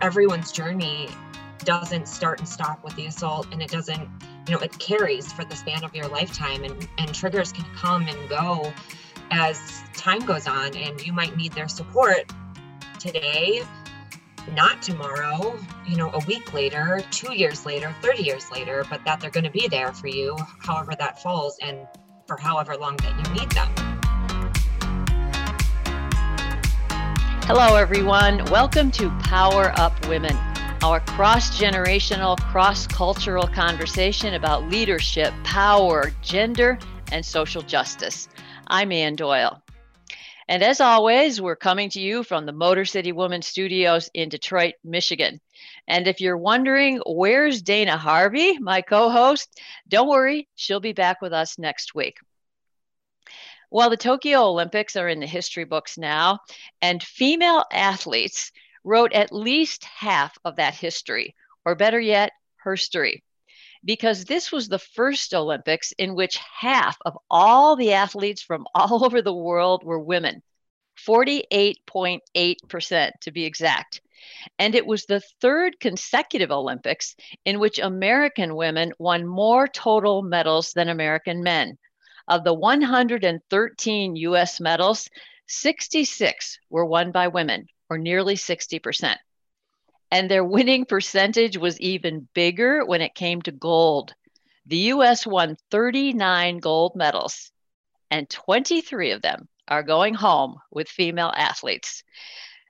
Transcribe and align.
everyone's 0.00 0.52
journey 0.52 1.08
doesn't 1.60 2.08
start 2.08 2.38
and 2.38 2.48
stop 2.48 2.82
with 2.84 2.94
the 2.96 3.06
assault 3.06 3.46
and 3.52 3.60
it 3.60 3.70
doesn't 3.70 4.08
you 4.46 4.54
know 4.54 4.60
it 4.60 4.78
carries 4.78 5.32
for 5.32 5.44
the 5.44 5.56
span 5.56 5.84
of 5.84 5.94
your 5.94 6.06
lifetime 6.08 6.64
and 6.64 6.88
and 6.98 7.14
triggers 7.14 7.52
can 7.52 7.64
come 7.74 8.06
and 8.06 8.28
go 8.28 8.72
as 9.30 9.82
time 9.94 10.24
goes 10.24 10.46
on 10.46 10.74
and 10.76 11.04
you 11.04 11.12
might 11.12 11.36
need 11.36 11.52
their 11.52 11.68
support 11.68 12.32
today 12.98 13.62
not 14.52 14.80
tomorrow 14.80 15.58
you 15.86 15.96
know 15.96 16.10
a 16.12 16.24
week 16.26 16.54
later 16.54 17.00
two 17.10 17.34
years 17.34 17.66
later 17.66 17.94
30 18.00 18.22
years 18.22 18.50
later 18.50 18.84
but 18.88 19.04
that 19.04 19.20
they're 19.20 19.30
going 19.30 19.44
to 19.44 19.50
be 19.50 19.68
there 19.68 19.92
for 19.92 20.08
you 20.08 20.36
however 20.60 20.94
that 20.98 21.20
falls 21.20 21.58
and 21.60 21.86
for 22.26 22.36
however 22.38 22.76
long 22.76 22.96
that 22.98 23.26
you 23.26 23.34
need 23.34 23.50
them 23.50 23.77
hello 27.48 27.76
everyone 27.76 28.44
welcome 28.50 28.90
to 28.90 29.08
power 29.20 29.72
up 29.76 30.06
women 30.06 30.36
our 30.82 31.00
cross 31.00 31.58
generational, 31.58 32.38
cross 32.52 32.86
cultural 32.86 33.48
conversation 33.48 34.34
about 34.34 34.68
leadership, 34.68 35.32
power, 35.44 36.12
gender, 36.20 36.78
and 37.10 37.24
social 37.24 37.62
justice. 37.62 38.28
I'm 38.66 38.92
Ann 38.92 39.16
Doyle. 39.16 39.62
And 40.46 40.62
as 40.62 40.82
always, 40.82 41.40
we're 41.40 41.56
coming 41.56 41.88
to 41.90 42.00
you 42.00 42.22
from 42.22 42.44
the 42.44 42.52
Motor 42.52 42.84
City 42.84 43.12
Woman 43.12 43.40
Studios 43.40 44.10
in 44.12 44.28
Detroit, 44.28 44.74
Michigan. 44.84 45.40
And 45.88 46.06
if 46.06 46.20
you're 46.20 46.36
wondering, 46.36 47.00
where's 47.06 47.62
Dana 47.62 47.96
Harvey, 47.96 48.58
my 48.58 48.82
co 48.82 49.08
host? 49.08 49.58
Don't 49.88 50.08
worry, 50.08 50.48
she'll 50.54 50.80
be 50.80 50.92
back 50.92 51.22
with 51.22 51.32
us 51.32 51.58
next 51.58 51.94
week. 51.94 52.18
Well, 53.70 53.90
the 53.90 53.98
Tokyo 53.98 54.44
Olympics 54.44 54.96
are 54.96 55.10
in 55.10 55.20
the 55.20 55.26
history 55.26 55.64
books 55.64 55.98
now, 55.98 56.38
and 56.80 57.02
female 57.02 57.66
athletes 57.70 58.50
wrote 58.82 59.12
at 59.12 59.30
least 59.30 59.84
half 59.84 60.38
of 60.42 60.56
that 60.56 60.74
history, 60.74 61.34
or 61.66 61.74
better 61.74 62.00
yet, 62.00 62.32
herstory. 62.64 63.22
Because 63.84 64.24
this 64.24 64.50
was 64.50 64.68
the 64.68 64.78
first 64.78 65.34
Olympics 65.34 65.92
in 65.98 66.14
which 66.14 66.38
half 66.38 66.96
of 67.04 67.18
all 67.30 67.76
the 67.76 67.92
athletes 67.92 68.40
from 68.40 68.66
all 68.74 69.04
over 69.04 69.20
the 69.20 69.34
world 69.34 69.84
were 69.84 70.00
women, 70.00 70.42
48.8% 71.06 73.10
to 73.20 73.30
be 73.30 73.44
exact. 73.44 74.00
And 74.58 74.74
it 74.74 74.86
was 74.86 75.04
the 75.04 75.20
third 75.42 75.78
consecutive 75.78 76.50
Olympics 76.50 77.16
in 77.44 77.60
which 77.60 77.78
American 77.78 78.56
women 78.56 78.94
won 78.98 79.26
more 79.26 79.68
total 79.68 80.22
medals 80.22 80.72
than 80.72 80.88
American 80.88 81.42
men. 81.42 81.76
Of 82.28 82.44
the 82.44 82.52
113 82.52 84.16
US 84.16 84.60
medals, 84.60 85.08
66 85.46 86.58
were 86.68 86.84
won 86.84 87.10
by 87.10 87.28
women, 87.28 87.68
or 87.88 87.96
nearly 87.96 88.36
60%. 88.36 89.16
And 90.10 90.30
their 90.30 90.44
winning 90.44 90.84
percentage 90.84 91.56
was 91.56 91.80
even 91.80 92.28
bigger 92.34 92.84
when 92.84 93.00
it 93.00 93.14
came 93.14 93.40
to 93.42 93.52
gold. 93.52 94.14
The 94.66 94.92
US 94.92 95.26
won 95.26 95.56
39 95.70 96.58
gold 96.58 96.94
medals, 96.94 97.50
and 98.10 98.28
23 98.28 99.12
of 99.12 99.22
them 99.22 99.48
are 99.66 99.82
going 99.82 100.12
home 100.12 100.60
with 100.70 100.90
female 100.90 101.32
athletes. 101.34 102.04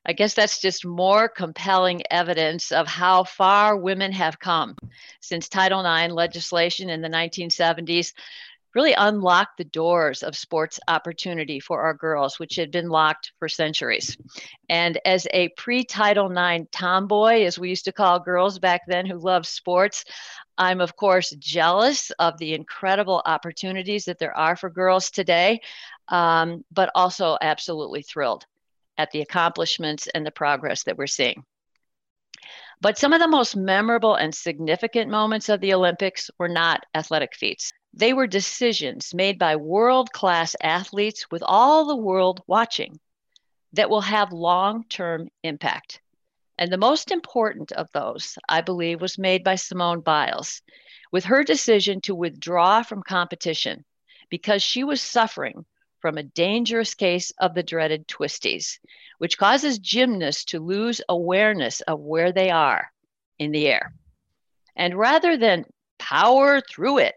I 0.06 0.12
guess 0.12 0.34
that's 0.34 0.61
just 0.61 0.87
more 0.87 1.28
compelling 1.28 2.03
evidence 2.11 2.72
of 2.72 2.87
how 2.87 3.25
far 3.25 3.77
women 3.77 4.12
have 4.12 4.39
come 4.39 4.77
since 5.20 5.48
Title 5.48 5.84
IX 5.84 6.15
legislation 6.15 6.89
in 6.89 7.03
the 7.03 7.11
1970s 7.11 8.15
really 8.75 8.93
unlocked 8.93 9.59
the 9.59 9.65
doors 9.65 10.23
of 10.23 10.37
sports 10.37 10.79
opportunity 10.89 11.61
for 11.61 11.83
our 11.83 11.95
girls, 11.95 12.39
which 12.39 12.57
had 12.57 12.71
been 12.71 12.89
locked 12.89 13.33
for 13.39 13.49
centuries. 13.49 14.17
And 14.69 14.99
as 15.05 15.27
a 15.33 15.49
pre 15.57 15.85
Title 15.85 16.31
IX 16.31 16.67
tomboy, 16.71 17.45
as 17.45 17.59
we 17.59 17.71
used 17.71 17.87
to 17.87 17.93
call 17.93 18.21
girls 18.21 18.59
back 18.59 18.83
then 18.87 19.07
who 19.07 19.19
loved 19.19 19.47
sports, 19.47 20.05
I'm, 20.57 20.81
of 20.81 20.97
course, 20.97 21.31
jealous 21.39 22.11
of 22.19 22.37
the 22.39 22.55
incredible 22.55 23.23
opportunities 23.25 24.07
that 24.07 24.19
there 24.19 24.37
are 24.37 24.57
for 24.57 24.71
girls 24.71 25.11
today, 25.11 25.61
um, 26.09 26.65
but 26.73 26.91
also 26.95 27.39
absolutely 27.41 28.03
thrilled 28.03 28.45
at 28.99 29.12
the 29.12 29.21
accomplishments 29.21 30.09
and 30.09 30.27
the 30.27 30.31
progress 30.33 30.83
that 30.83 30.99
we're 30.99 31.07
seeing. 31.07 31.45
But 32.81 32.99
some 32.99 33.12
of 33.12 33.21
the 33.21 33.28
most 33.28 33.57
memorable 33.57 34.15
and 34.15 34.34
significant 34.34 35.11
moments 35.11 35.49
of 35.49 35.61
the 35.61 35.75
Olympics 35.75 36.31
were 36.39 36.49
not 36.49 36.84
athletic 36.95 37.34
feats. 37.34 37.73
They 37.98 38.12
were 38.12 38.28
decisions 38.28 39.12
made 39.12 39.41
by 39.41 39.56
world 39.56 40.12
class 40.12 40.54
athletes 40.62 41.32
with 41.32 41.42
all 41.44 41.84
the 41.84 41.97
world 41.97 42.41
watching 42.47 43.00
that 43.72 43.91
will 43.91 44.03
have 44.03 44.32
long 44.32 44.84
term 44.84 45.31
impact. 45.42 46.00
And 46.56 46.72
the 46.72 46.76
most 46.76 47.10
important 47.10 47.72
of 47.72 47.91
those, 47.91 48.38
I 48.48 48.60
believe, 48.60 49.00
was 49.00 49.19
made 49.19 49.42
by 49.42 49.56
Simone 49.56 50.00
Biles 50.00 50.62
with 51.10 51.25
her 51.25 51.42
decision 51.42 52.00
to 52.03 52.14
withdraw 52.14 52.84
from 52.84 53.03
competition 53.03 53.84
because 54.30 54.62
she 54.62 54.84
was 54.84 55.03
suffering 55.03 55.66
from 55.98 56.19
a 56.19 56.22
dangerous 56.22 56.94
case 56.94 57.32
of 57.41 57.53
the 57.53 57.65
dreaded 57.65 58.06
twisties, 58.06 58.78
which 59.19 59.38
causes 59.38 59.80
gymnasts 59.80 60.44
to 60.44 60.60
lose 60.60 61.00
awareness 61.09 61.80
of 61.80 61.98
where 61.98 62.30
they 62.30 62.50
are 62.50 62.92
in 63.41 63.50
the 63.50 63.66
air. 63.66 63.92
And 64.76 64.97
rather 64.97 65.36
than 65.36 65.65
power 65.98 66.60
through 66.60 66.98
it 66.98 67.16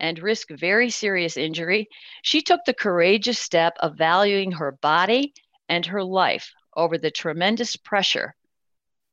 and 0.00 0.18
risk 0.18 0.50
very 0.50 0.90
serious 0.90 1.36
injury, 1.36 1.88
she 2.22 2.42
took 2.42 2.64
the 2.64 2.74
courageous 2.74 3.38
step 3.38 3.76
of 3.80 3.96
valuing 3.96 4.52
her 4.52 4.72
body 4.72 5.34
and 5.68 5.86
her 5.86 6.02
life 6.02 6.52
over 6.76 6.98
the 6.98 7.10
tremendous 7.10 7.76
pressure 7.76 8.34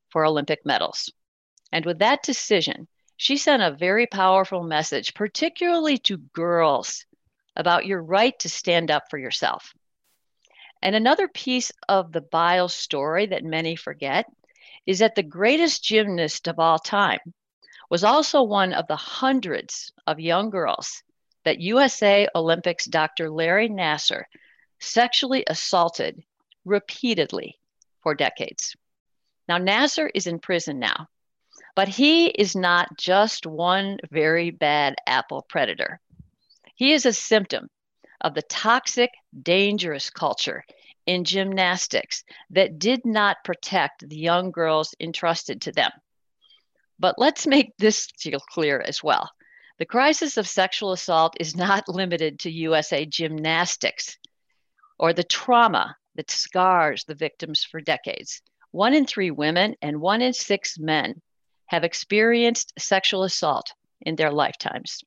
for 0.09 0.25
Olympic 0.25 0.65
medals. 0.65 1.11
And 1.71 1.85
with 1.85 1.99
that 1.99 2.23
decision, 2.23 2.87
she 3.17 3.37
sent 3.37 3.63
a 3.63 3.71
very 3.71 4.07
powerful 4.07 4.63
message, 4.63 5.13
particularly 5.13 5.97
to 5.99 6.17
girls, 6.17 7.05
about 7.55 7.85
your 7.85 8.03
right 8.03 8.37
to 8.39 8.49
stand 8.49 8.91
up 8.91 9.03
for 9.09 9.17
yourself. 9.17 9.73
And 10.81 10.95
another 10.95 11.27
piece 11.27 11.71
of 11.89 12.11
the 12.11 12.21
Biles 12.21 12.73
story 12.73 13.25
that 13.27 13.43
many 13.43 13.75
forget 13.75 14.25
is 14.85 14.99
that 14.99 15.15
the 15.15 15.23
greatest 15.23 15.83
gymnast 15.83 16.47
of 16.47 16.59
all 16.59 16.77
time, 16.77 17.19
was 17.89 18.03
also 18.03 18.43
one 18.43 18.73
of 18.73 18.87
the 18.87 18.95
hundreds 18.95 19.91
of 20.07 20.19
young 20.19 20.49
girls 20.49 21.03
that 21.43 21.59
USA 21.59 22.27
Olympics 22.35 22.85
Dr. 22.85 23.29
Larry 23.29 23.69
Nassar 23.69 24.23
sexually 24.79 25.43
assaulted 25.47 26.23
repeatedly 26.65 27.59
for 28.01 28.15
decades. 28.15 28.75
Now, 29.47 29.57
Nassar 29.57 30.09
is 30.13 30.27
in 30.27 30.39
prison 30.39 30.79
now, 30.79 31.07
but 31.75 31.87
he 31.87 32.27
is 32.27 32.55
not 32.55 32.97
just 32.97 33.45
one 33.45 33.99
very 34.11 34.49
bad 34.49 34.95
apple 35.05 35.45
predator. 35.47 35.99
He 36.75 36.93
is 36.93 37.05
a 37.05 37.13
symptom 37.13 37.69
of 38.21 38.33
the 38.33 38.41
toxic, 38.41 39.11
dangerous 39.39 40.09
culture 40.09 40.63
in 41.05 41.23
gymnastics 41.23 42.23
that 42.49 42.79
did 42.79 43.05
not 43.05 43.43
protect 43.43 44.07
the 44.09 44.17
young 44.17 44.51
girls 44.51 44.95
entrusted 44.99 45.61
to 45.61 45.71
them. 45.71 45.91
But 46.99 47.15
let's 47.17 47.45
make 47.45 47.75
this 47.77 48.07
clear 48.51 48.81
as 48.81 49.03
well. 49.03 49.29
The 49.77 49.85
crisis 49.85 50.37
of 50.37 50.47
sexual 50.47 50.93
assault 50.93 51.35
is 51.39 51.55
not 51.55 51.89
limited 51.89 52.39
to 52.39 52.51
USA 52.51 53.05
gymnastics 53.05 54.17
or 54.97 55.11
the 55.11 55.23
trauma 55.23 55.97
that 56.15 56.31
scars 56.31 57.03
the 57.03 57.15
victims 57.15 57.63
for 57.63 57.81
decades. 57.81 58.41
One 58.71 58.93
in 58.93 59.05
three 59.05 59.31
women 59.31 59.75
and 59.81 59.99
one 59.99 60.21
in 60.21 60.33
six 60.33 60.79
men 60.79 61.21
have 61.67 61.83
experienced 61.83 62.73
sexual 62.79 63.23
assault 63.23 63.73
in 64.01 64.15
their 64.15 64.31
lifetimes. 64.31 65.03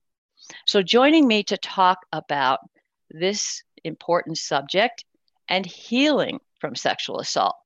So, 0.67 0.83
joining 0.83 1.27
me 1.27 1.43
to 1.45 1.57
talk 1.57 1.99
about 2.13 2.61
this 3.11 3.63
important 3.85 4.39
subject 4.39 5.05
and 5.49 5.65
healing 5.65 6.41
from 6.61 6.75
sexual 6.75 7.21
assault 7.21 7.57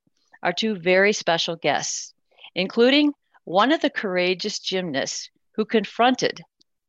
are 0.43 0.53
two 0.53 0.77
very 0.77 1.13
special 1.13 1.57
guests, 1.57 2.15
including 2.55 3.13
one 3.45 3.73
of 3.73 3.81
the 3.81 3.91
courageous 3.91 4.59
gymnasts 4.59 5.31
who 5.57 5.65
confronted 5.65 6.43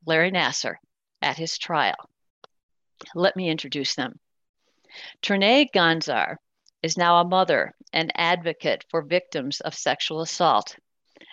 Larry 0.06 0.32
Nassar 0.32 0.76
at 1.22 1.38
his 1.38 1.58
trial. 1.58 2.10
Let 3.16 3.36
me 3.36 3.50
introduce 3.50 3.96
them. 3.96 4.20
Trinea 5.22 5.68
Gonczar 5.74 6.38
is 6.84 6.98
now 6.98 7.20
a 7.20 7.28
mother 7.28 7.74
and 7.92 8.12
advocate 8.16 8.86
for 8.90 9.02
victims 9.02 9.62
of 9.62 9.74
sexual 9.74 10.22
assault. 10.22 10.78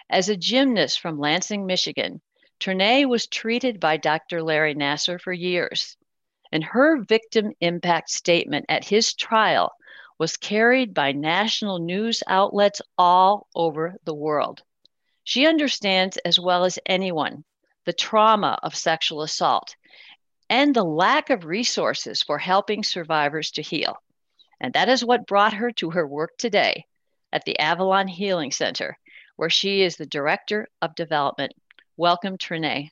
As 0.09 0.29
a 0.29 0.37
gymnast 0.37 1.01
from 1.01 1.19
Lansing, 1.19 1.67
Michigan, 1.67 2.23
Trinea 2.59 3.09
was 3.09 3.27
treated 3.27 3.79
by 3.79 3.97
Dr. 3.97 4.43
Larry 4.43 4.75
Nassar 4.75 5.21
for 5.21 5.33
years, 5.33 5.97
and 6.51 6.65
her 6.65 7.03
victim 7.03 7.53
impact 7.61 8.11
statement 8.11 8.67
at 8.69 8.85
his 8.85 9.15
trial 9.15 9.73
was 10.19 10.37
carried 10.37 10.95
by 10.95 11.13
national 11.13 11.79
news 11.79 12.23
outlets 12.27 12.83
all 12.99 13.47
over 13.55 13.97
the 14.05 14.15
world. 14.15 14.63
She 15.31 15.47
understands 15.47 16.17
as 16.17 16.41
well 16.41 16.65
as 16.65 16.81
anyone 16.85 17.45
the 17.85 17.93
trauma 17.93 18.59
of 18.65 18.75
sexual 18.75 19.23
assault 19.23 19.77
and 20.49 20.75
the 20.75 20.83
lack 20.83 21.31
of 21.31 21.45
resources 21.45 22.21
for 22.21 22.37
helping 22.37 22.83
survivors 22.83 23.53
to 23.53 23.63
heal. 23.63 24.03
And 24.61 24.73
that 24.73 24.89
is 24.89 25.05
what 25.05 25.29
brought 25.29 25.53
her 25.53 25.71
to 25.75 25.91
her 25.91 26.05
work 26.05 26.37
today 26.37 26.85
at 27.33 27.45
the 27.45 27.57
Avalon 27.61 28.09
Healing 28.09 28.51
Center, 28.51 28.99
where 29.37 29.51
she 29.51 29.83
is 29.83 29.95
the 29.95 30.05
Director 30.05 30.67
of 30.83 30.97
Development. 30.97 31.53
Welcome, 31.97 32.37
Trinea. 32.37 32.91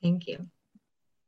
Thank 0.00 0.28
you. 0.28 0.46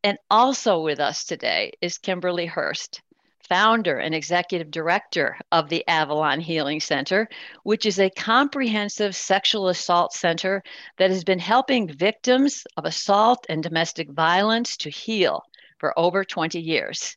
And 0.03 0.17
also 0.31 0.81
with 0.81 0.99
us 0.99 1.27
today 1.27 1.73
is 1.83 1.99
Kimberly 1.99 2.47
Hurst, 2.47 3.03
founder 3.49 3.99
and 3.99 4.15
executive 4.15 4.71
director 4.71 5.39
of 5.51 5.69
the 5.69 5.87
Avalon 5.89 6.41
Healing 6.41 6.81
Center, 6.81 7.29
which 7.63 7.87
is 7.87 7.99
a 7.99 8.11
comprehensive 8.11 9.17
sexual 9.17 9.69
assault 9.69 10.13
center 10.13 10.63
that 10.99 11.11
has 11.11 11.25
been 11.25 11.39
helping 11.39 11.89
victims 11.89 12.65
of 12.77 12.85
assault 12.85 13.47
and 13.49 13.63
domestic 13.63 14.11
violence 14.11 14.77
to 14.79 14.91
heal 14.91 15.43
for 15.79 15.99
over 15.99 16.25
20 16.25 16.61
years. 16.61 17.17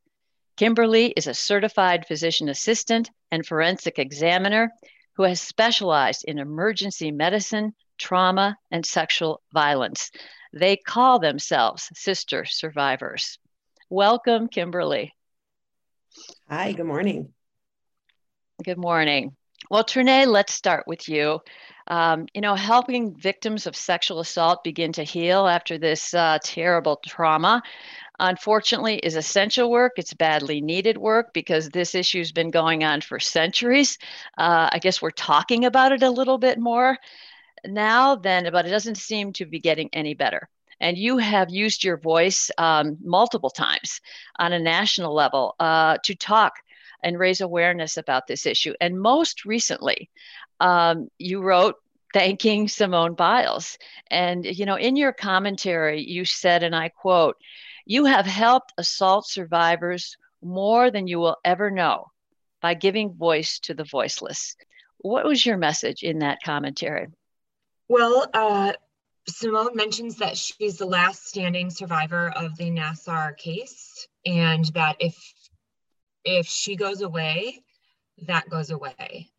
Kimberly 0.58 1.14
is 1.18 1.28
a 1.28 1.34
certified 1.34 2.06
physician 2.08 2.48
assistant 2.48 3.10
and 3.32 3.46
forensic 3.46 4.00
examiner 4.00 4.72
who 5.14 5.24
has 5.24 5.42
specialized 5.42 6.24
in 6.26 6.40
emergency 6.40 7.12
medicine, 7.12 7.74
trauma, 7.98 8.58
and 8.70 8.86
sexual 8.86 9.42
violence. 9.54 10.12
They 10.54 10.78
call 10.78 11.20
themselves 11.20 11.90
sister 11.94 12.46
survivors. 12.46 13.40
Welcome, 13.90 14.48
Kimberly. 14.48 15.14
Hi, 16.50 16.74
good 16.74 16.86
morning. 16.86 17.34
Good 18.64 18.78
morning. 18.78 19.36
Well, 19.70 19.84
Trinea, 19.84 20.28
let's 20.28 20.54
start 20.54 20.86
with 20.88 21.08
you. 21.08 21.40
Um, 21.88 22.28
you 22.34 22.42
know, 22.42 22.56
helping 22.56 23.16
victims 23.16 23.68
of 23.68 23.76
sexual 23.76 24.20
assault 24.20 24.64
begin 24.64 24.94
to 24.94 25.04
heal 25.04 25.48
after 25.48 25.78
this 25.78 26.14
uh, 26.14 26.40
terrible 26.44 27.00
trauma, 27.06 27.64
unfortunately, 28.20 28.98
is 28.98 29.16
essential 29.16 29.70
work. 29.72 29.94
It's 29.98 30.14
badly 30.14 30.62
needed 30.62 30.98
work 30.98 31.34
because 31.34 31.70
this 31.70 31.96
issue's 31.96 32.32
been 32.32 32.52
going 32.52 32.84
on 32.84 33.02
for 33.02 33.20
centuries. 33.20 33.98
Uh, 34.38 34.70
I 34.72 34.80
guess 34.80 35.02
we're 35.02 35.12
talking 35.12 35.66
about 35.66 35.92
it 35.92 36.04
a 36.04 36.12
little 36.12 36.38
bit 36.38 36.60
more 36.60 36.98
now 37.66 38.16
than, 38.16 38.50
but 38.52 38.66
it 38.66 38.70
doesn't 38.70 38.98
seem 38.98 39.34
to 39.34 39.46
be 39.46 39.60
getting 39.60 39.90
any 39.94 40.14
better 40.14 40.50
and 40.82 40.98
you 40.98 41.18
have 41.18 41.50
used 41.50 41.84
your 41.84 41.98
voice 41.98 42.52
um, 42.58 42.98
multiple 43.04 43.52
times 43.52 44.02
on 44.40 44.52
a 44.52 44.60
national 44.60 45.14
level 45.14 45.56
uh, 45.60 45.98
to 46.04 46.16
talk 46.16 46.54
and 47.04 47.18
raise 47.18 47.42
awareness 47.42 47.98
about 47.98 48.28
this 48.28 48.46
issue. 48.46 48.74
And 48.82 49.00
most 49.00 49.46
recently, 49.46 50.10
um, 50.60 51.08
you 51.18 51.42
wrote 51.42 51.76
thanking 52.14 52.68
Simone 52.68 53.14
Biles. 53.14 53.78
And, 54.10 54.46
you 54.46 54.66
know, 54.66 54.76
in 54.76 54.96
your 54.96 55.14
commentary, 55.14 56.02
you 56.02 56.26
said, 56.26 56.64
and 56.64 56.76
I 56.76 56.90
quote, 56.90 57.38
you 57.86 58.06
have 58.06 58.26
helped 58.26 58.74
assault 58.78 59.28
survivors 59.28 60.18
more 60.44 60.92
than 60.92 61.08
you 61.08 61.20
will 61.20 61.38
ever 61.46 61.72
know 61.72 62.08
by 62.62 62.74
giving 62.74 63.14
voice 63.14 63.60
to 63.60 63.74
the 63.74 63.84
voiceless. 63.84 64.56
What 64.98 65.26
was 65.26 65.46
your 65.46 65.58
message 65.58 66.04
in 66.04 66.20
that 66.20 66.40
commentary? 66.44 67.08
Well, 67.88 68.28
uh, 68.34 68.74
Simone 69.32 69.76
mentions 69.76 70.18
that 70.18 70.38
she's 70.38 70.78
the 70.78 70.86
last 70.86 71.28
standing 71.28 71.70
survivor 71.70 72.30
of 72.36 72.56
the 72.58 72.70
Nassar 72.70 73.38
case, 73.38 74.08
and 74.26 74.66
that 74.74 74.98
if 75.00 75.16
if 76.24 76.46
she 76.46 76.76
goes 76.76 77.02
away, 77.02 77.64
that 78.28 78.50
goes 78.50 78.70
away. 78.70 79.32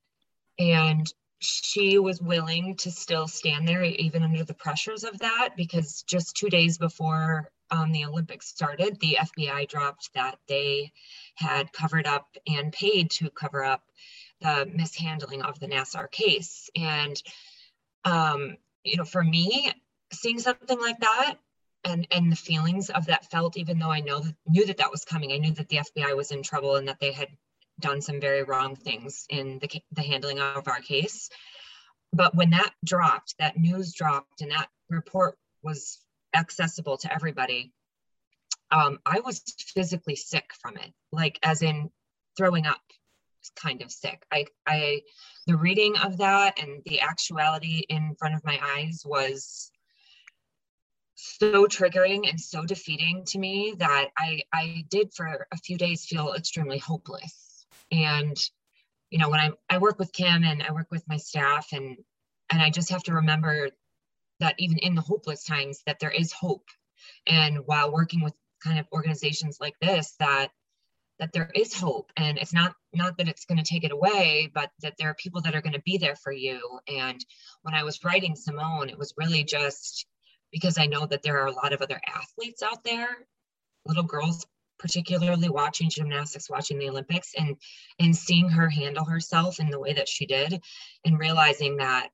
And 0.59 1.07
she 1.39 1.99
was 1.99 2.21
willing 2.21 2.77
to 2.77 2.91
still 2.91 3.27
stand 3.27 3.67
there 3.67 3.83
even 3.83 4.23
under 4.23 4.45
the 4.45 4.55
pressures 4.55 5.05
of 5.05 5.19
that 5.19 5.51
because 5.57 6.03
just 6.03 6.37
two 6.37 6.49
days 6.49 6.79
before 6.79 7.51
um, 7.71 7.91
the 7.91 8.05
Olympics 8.05 8.49
started, 8.49 9.01
the 9.01 9.19
FBI 9.21 9.69
dropped 9.69 10.13
that 10.15 10.39
they 10.47 10.93
had 11.35 11.73
covered 11.73 12.07
up 12.07 12.29
and 12.47 12.73
paid 12.73 13.11
to 13.13 13.31
cover 13.31 13.65
up 13.65 13.83
the 14.41 14.71
mishandling 14.73 15.43
of 15.43 15.59
the 15.59 15.67
Nassar 15.67 16.11
case. 16.11 16.71
And 16.77 17.21
um, 18.05 18.57
you 18.85 18.97
know, 18.97 19.05
for 19.05 19.23
me, 19.23 19.73
seeing 20.13 20.39
something 20.39 20.81
like 20.81 20.99
that 21.01 21.37
and 21.85 22.07
and 22.11 22.31
the 22.31 22.37
feelings 22.37 22.91
of 22.91 23.07
that 23.07 23.31
felt, 23.31 23.57
even 23.57 23.79
though 23.79 23.91
I 23.91 24.01
know 24.01 24.25
knew 24.47 24.67
that 24.67 24.79
that 24.79 24.91
was 24.91 25.05
coming, 25.05 25.33
I 25.33 25.39
knew 25.39 25.53
that 25.53 25.69
the 25.69 25.79
FBI 25.79 26.17
was 26.17 26.31
in 26.31 26.43
trouble 26.43 26.77
and 26.77 26.89
that 26.89 27.01
they 27.01 27.13
had 27.13 27.29
done 27.81 28.01
some 28.01 28.21
very 28.21 28.43
wrong 28.43 28.77
things 28.77 29.27
in 29.29 29.59
the 29.59 29.83
the 29.93 30.03
handling 30.03 30.41
of 30.41 30.69
our 30.69 30.81
case. 30.81 31.29
But 32.13 32.35
when 32.35 32.51
that 32.51 32.73
dropped, 32.85 33.37
that 33.39 33.57
news 33.57 33.93
dropped, 33.95 34.43
and 34.43 34.51
that 34.51 34.69
report 34.89 35.39
was 35.63 35.99
accessible 36.35 36.99
to 36.99 37.13
everybody, 37.13 37.73
um, 38.71 38.99
I 39.07 39.21
was 39.21 39.43
physically 39.75 40.17
sick 40.17 40.51
from 40.61 40.77
it, 40.77 40.93
like 41.11 41.39
as 41.43 41.63
in 41.63 41.91
throwing 42.37 42.67
up 42.67 42.81
kind 43.51 43.83
of 43.83 43.91
sick. 43.91 44.25
I, 44.33 44.47
I, 44.67 45.03
the 45.47 45.57
reading 45.57 45.97
of 45.99 46.19
that 46.19 46.59
and 46.61 46.83
the 46.85 47.01
actuality 47.01 47.85
in 47.89 48.15
front 48.19 48.35
of 48.35 48.45
my 48.45 48.59
eyes 48.77 49.03
was 49.05 49.71
so 51.15 51.67
triggering 51.67 52.29
and 52.29 52.41
so 52.41 52.65
defeating 52.65 53.25
to 53.27 53.39
me 53.39 53.75
that 53.79 54.09
I, 54.19 54.43
I 54.53 54.85
did 54.91 55.13
for 55.15 55.47
a 55.53 55.57
few 55.57 55.77
days 55.77 56.05
feel 56.05 56.35
extremely 56.35 56.79
hopeless. 56.79 57.67
And, 57.91 58.37
you 59.11 59.19
know, 59.19 59.29
when 59.29 59.41
I, 59.41 59.51
I 59.71 59.79
work 59.79 59.99
with 59.99 60.13
Kim 60.13 60.45
and 60.45 60.63
I 60.63 60.73
work 60.73 60.89
with 60.91 61.07
my 61.09 61.17
staff 61.19 61.69
and, 61.73 61.97
and 62.51 62.61
I 62.61 62.71
just 62.71 62.91
have 62.91 63.03
to 63.05 63.15
remember 63.15 63.71
that 64.41 64.57
even 64.59 64.79
in 64.79 64.95
the 64.95 65.03
hopeless 65.03 65.45
times 65.45 65.83
that 65.87 66.01
there 66.01 66.11
is 66.11 66.33
hope. 66.33 66.65
And 67.27 67.59
while 67.67 67.93
working 67.93 68.23
with 68.23 68.35
kind 68.63 68.79
of 68.79 68.87
organizations 68.93 69.59
like 69.61 69.75
this, 69.81 70.15
that 70.19 70.51
that 71.23 71.33
there 71.33 71.51
is 71.55 71.73
hope 71.73 72.11
and 72.17 72.37
it's 72.37 72.53
not 72.53 72.75
not 72.93 73.17
that 73.17 73.29
it's 73.29 73.45
going 73.45 73.57
to 73.57 73.65
take 73.65 73.85
it 73.85 73.93
away 73.93 74.51
but 74.53 74.73
that 74.81 74.95
there 74.99 75.09
are 75.09 75.15
people 75.15 75.41
that 75.41 75.55
are 75.55 75.63
going 75.63 75.73
to 75.73 75.83
be 75.83 75.97
there 75.97 76.17
for 76.17 76.33
you. 76.33 76.81
And 76.89 77.25
when 77.63 77.75
i 77.75 77.85
was 77.85 78.03
writing 78.03 78.35
simone 78.35 78.89
it 78.89 78.99
was 78.99 79.15
really 79.17 79.45
just 79.45 80.05
because 80.51 80.79
i 80.79 80.87
know 80.87 81.07
that 81.07 81.23
there 81.23 81.39
are 81.41 81.47
a 81.47 81.53
lot 81.53 81.73
of 81.73 81.81
other 81.81 82.01
athletes 82.09 82.61
out 82.65 82.83
there 82.83 83.07
little 83.87 84.03
girls 84.03 84.45
particularly 84.81 85.49
watching 85.49 85.91
gymnastics 85.91 86.51
watching 86.51 86.81
the 86.81 86.91
olympics 86.91 87.35
and 87.39 87.57
and 88.01 88.17
seeing 88.17 88.49
her 88.49 88.69
handle 88.69 89.05
herself 89.05 89.61
in 89.61 89.71
the 89.71 89.79
way 89.79 89.93
that 89.93 90.09
she 90.09 90.27
did 90.27 90.61
and 91.05 91.21
realizing 91.21 91.77
that 91.77 92.09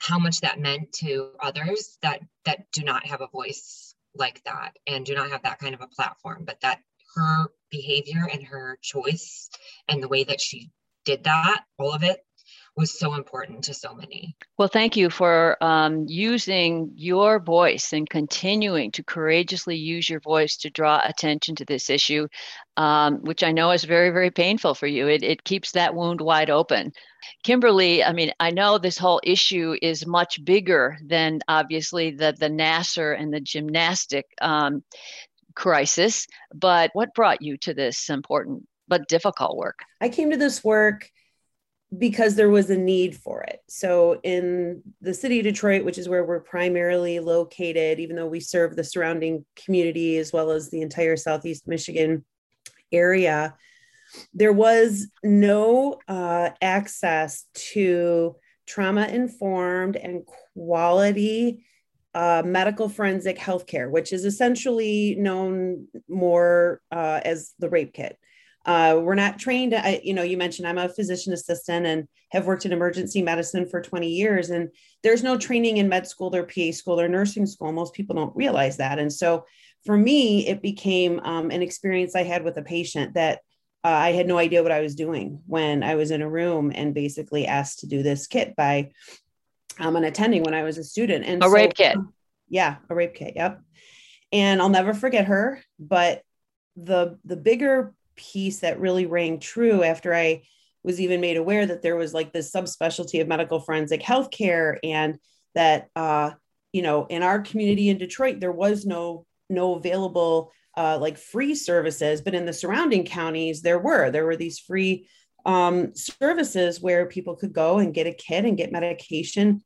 how 0.00 0.18
much 0.18 0.40
that 0.40 0.58
meant 0.58 0.90
to 0.90 1.30
others 1.40 1.98
that 2.02 2.20
that 2.44 2.64
do 2.72 2.82
not 2.82 3.06
have 3.06 3.20
a 3.20 3.28
voice 3.28 3.94
like 4.16 4.42
that 4.42 4.72
and 4.88 5.06
do 5.06 5.14
not 5.14 5.30
have 5.30 5.44
that 5.44 5.60
kind 5.60 5.76
of 5.76 5.80
a 5.80 5.86
platform 5.86 6.42
but 6.44 6.60
that 6.62 6.80
her 7.14 7.48
behavior 7.70 8.28
and 8.32 8.44
her 8.44 8.78
choice 8.82 9.50
and 9.88 10.02
the 10.02 10.08
way 10.08 10.24
that 10.24 10.40
she 10.40 10.70
did 11.04 11.24
that, 11.24 11.64
all 11.78 11.92
of 11.92 12.02
it, 12.02 12.20
was 12.78 12.96
so 12.96 13.14
important 13.14 13.64
to 13.64 13.74
so 13.74 13.92
many. 13.92 14.36
Well, 14.56 14.68
thank 14.68 14.96
you 14.96 15.10
for 15.10 15.56
um, 15.60 16.04
using 16.06 16.92
your 16.94 17.40
voice 17.40 17.92
and 17.92 18.08
continuing 18.08 18.92
to 18.92 19.02
courageously 19.02 19.74
use 19.74 20.08
your 20.08 20.20
voice 20.20 20.56
to 20.58 20.70
draw 20.70 21.00
attention 21.04 21.56
to 21.56 21.64
this 21.64 21.90
issue, 21.90 22.28
um, 22.76 23.16
which 23.22 23.42
I 23.42 23.50
know 23.50 23.72
is 23.72 23.82
very, 23.82 24.10
very 24.10 24.30
painful 24.30 24.74
for 24.74 24.86
you. 24.86 25.08
It, 25.08 25.24
it 25.24 25.42
keeps 25.42 25.72
that 25.72 25.94
wound 25.94 26.20
wide 26.20 26.50
open. 26.50 26.92
Kimberly, 27.42 28.04
I 28.04 28.12
mean, 28.12 28.30
I 28.38 28.50
know 28.52 28.78
this 28.78 28.96
whole 28.96 29.20
issue 29.24 29.74
is 29.82 30.06
much 30.06 30.44
bigger 30.44 30.96
than 31.04 31.40
obviously 31.48 32.12
the, 32.12 32.32
the 32.38 32.48
Nassar 32.48 33.20
and 33.20 33.34
the 33.34 33.40
gymnastic. 33.40 34.26
Um, 34.40 34.84
crisis, 35.58 36.28
but 36.54 36.90
what 36.92 37.12
brought 37.14 37.42
you 37.42 37.56
to 37.56 37.74
this 37.74 38.08
important 38.08 38.66
but 38.86 39.08
difficult 39.08 39.56
work? 39.56 39.80
I 40.00 40.08
came 40.08 40.30
to 40.30 40.36
this 40.36 40.62
work 40.62 41.10
because 41.96 42.36
there 42.36 42.48
was 42.48 42.70
a 42.70 42.78
need 42.78 43.16
for 43.16 43.42
it. 43.42 43.58
So, 43.68 44.20
in 44.22 44.82
the 45.00 45.12
city 45.12 45.40
of 45.40 45.44
Detroit, 45.44 45.84
which 45.84 45.98
is 45.98 46.08
where 46.08 46.24
we're 46.24 46.40
primarily 46.40 47.18
located, 47.18 47.98
even 47.98 48.14
though 48.14 48.28
we 48.28 48.38
serve 48.38 48.76
the 48.76 48.84
surrounding 48.84 49.44
community 49.56 50.18
as 50.18 50.32
well 50.32 50.52
as 50.52 50.70
the 50.70 50.80
entire 50.80 51.16
Southeast 51.16 51.66
Michigan 51.66 52.24
area, 52.92 53.56
there 54.32 54.52
was 54.52 55.08
no 55.24 55.98
uh, 56.06 56.50
access 56.62 57.46
to 57.72 58.36
trauma 58.64 59.06
informed 59.06 59.96
and 59.96 60.22
quality 60.54 61.64
uh, 62.18 62.42
medical 62.44 62.88
forensic 62.88 63.38
healthcare, 63.38 63.88
which 63.88 64.12
is 64.12 64.24
essentially 64.24 65.14
known 65.14 65.86
more 66.08 66.80
uh, 66.90 67.20
as 67.24 67.52
the 67.60 67.70
rape 67.70 67.92
kit. 67.92 68.18
Uh, 68.66 68.98
we're 69.00 69.14
not 69.14 69.38
trained. 69.38 69.72
I, 69.72 70.00
you 70.02 70.12
know, 70.14 70.24
you 70.24 70.36
mentioned 70.36 70.66
I'm 70.66 70.78
a 70.78 70.88
physician 70.88 71.32
assistant 71.32 71.86
and 71.86 72.08
have 72.32 72.44
worked 72.44 72.66
in 72.66 72.72
emergency 72.72 73.22
medicine 73.22 73.68
for 73.68 73.80
20 73.80 74.08
years, 74.08 74.50
and 74.50 74.68
there's 75.04 75.22
no 75.22 75.38
training 75.38 75.76
in 75.76 75.88
med 75.88 76.08
school 76.08 76.34
or 76.34 76.42
PA 76.42 76.72
school 76.72 76.98
or 77.00 77.06
nursing 77.06 77.46
school. 77.46 77.70
Most 77.70 77.94
people 77.94 78.16
don't 78.16 78.34
realize 78.34 78.78
that, 78.78 78.98
and 78.98 79.12
so 79.12 79.44
for 79.86 79.96
me, 79.96 80.44
it 80.48 80.60
became 80.60 81.20
um, 81.20 81.52
an 81.52 81.62
experience 81.62 82.16
I 82.16 82.24
had 82.24 82.42
with 82.42 82.56
a 82.56 82.62
patient 82.62 83.14
that 83.14 83.42
uh, 83.84 83.90
I 83.90 84.10
had 84.10 84.26
no 84.26 84.38
idea 84.38 84.64
what 84.64 84.72
I 84.72 84.80
was 84.80 84.96
doing 84.96 85.40
when 85.46 85.84
I 85.84 85.94
was 85.94 86.10
in 86.10 86.20
a 86.20 86.28
room 86.28 86.72
and 86.74 86.92
basically 86.92 87.46
asked 87.46 87.78
to 87.78 87.86
do 87.86 88.02
this 88.02 88.26
kit 88.26 88.56
by 88.56 88.90
um, 89.78 89.96
an 89.96 90.04
attending 90.04 90.42
when 90.42 90.54
I 90.54 90.62
was 90.62 90.78
a 90.78 90.84
student. 90.84 91.24
And 91.24 91.42
a 91.42 91.46
so, 91.46 91.52
rape 91.52 91.74
kit. 91.74 91.96
Yeah, 92.48 92.76
a 92.88 92.94
rape 92.94 93.14
kit. 93.14 93.34
Yep. 93.36 93.60
And 94.32 94.60
I'll 94.60 94.68
never 94.68 94.94
forget 94.94 95.26
her. 95.26 95.62
But 95.78 96.22
the 96.76 97.18
the 97.24 97.36
bigger 97.36 97.94
piece 98.16 98.60
that 98.60 98.80
really 98.80 99.06
rang 99.06 99.38
true 99.38 99.82
after 99.82 100.14
I 100.14 100.42
was 100.82 101.00
even 101.00 101.20
made 101.20 101.36
aware 101.36 101.66
that 101.66 101.82
there 101.82 101.96
was 101.96 102.14
like 102.14 102.32
this 102.32 102.52
subspecialty 102.52 103.20
of 103.20 103.28
medical 103.28 103.60
forensic 103.60 104.02
healthcare 104.02 104.78
and 104.82 105.18
that 105.54 105.88
uh, 105.96 106.30
you 106.72 106.82
know 106.82 107.06
in 107.06 107.22
our 107.22 107.40
community 107.40 107.88
in 107.88 107.98
detroit 107.98 108.40
there 108.40 108.52
was 108.52 108.86
no 108.86 109.26
no 109.48 109.74
available 109.74 110.52
uh, 110.76 110.98
like 111.00 111.18
free 111.18 111.54
services 111.54 112.20
but 112.20 112.34
in 112.34 112.46
the 112.46 112.52
surrounding 112.52 113.04
counties 113.04 113.62
there 113.62 113.78
were 113.78 114.10
there 114.10 114.24
were 114.24 114.36
these 114.36 114.58
free 114.58 115.08
um, 115.46 115.94
services 115.94 116.80
where 116.80 117.06
people 117.06 117.36
could 117.36 117.52
go 117.52 117.78
and 117.78 117.94
get 117.94 118.06
a 118.06 118.12
kit 118.12 118.44
and 118.44 118.56
get 118.56 118.72
medication 118.72 119.62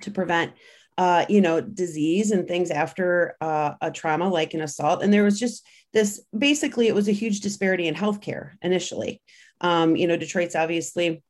to 0.00 0.10
prevent 0.10 0.52
uh, 0.96 1.24
you 1.28 1.40
know 1.40 1.60
disease 1.60 2.30
and 2.32 2.48
things 2.48 2.70
after 2.70 3.36
uh, 3.40 3.74
a 3.80 3.90
trauma 3.90 4.28
like 4.28 4.54
an 4.54 4.60
assault 4.60 5.02
and 5.02 5.12
there 5.12 5.24
was 5.24 5.38
just 5.38 5.66
this 5.92 6.24
basically 6.36 6.88
it 6.88 6.94
was 6.94 7.08
a 7.08 7.12
huge 7.12 7.40
disparity 7.40 7.86
in 7.86 7.94
healthcare 7.94 8.52
initially 8.62 9.22
um, 9.60 9.96
you 9.96 10.06
know 10.06 10.16
detroit's 10.16 10.56
obviously 10.56 11.22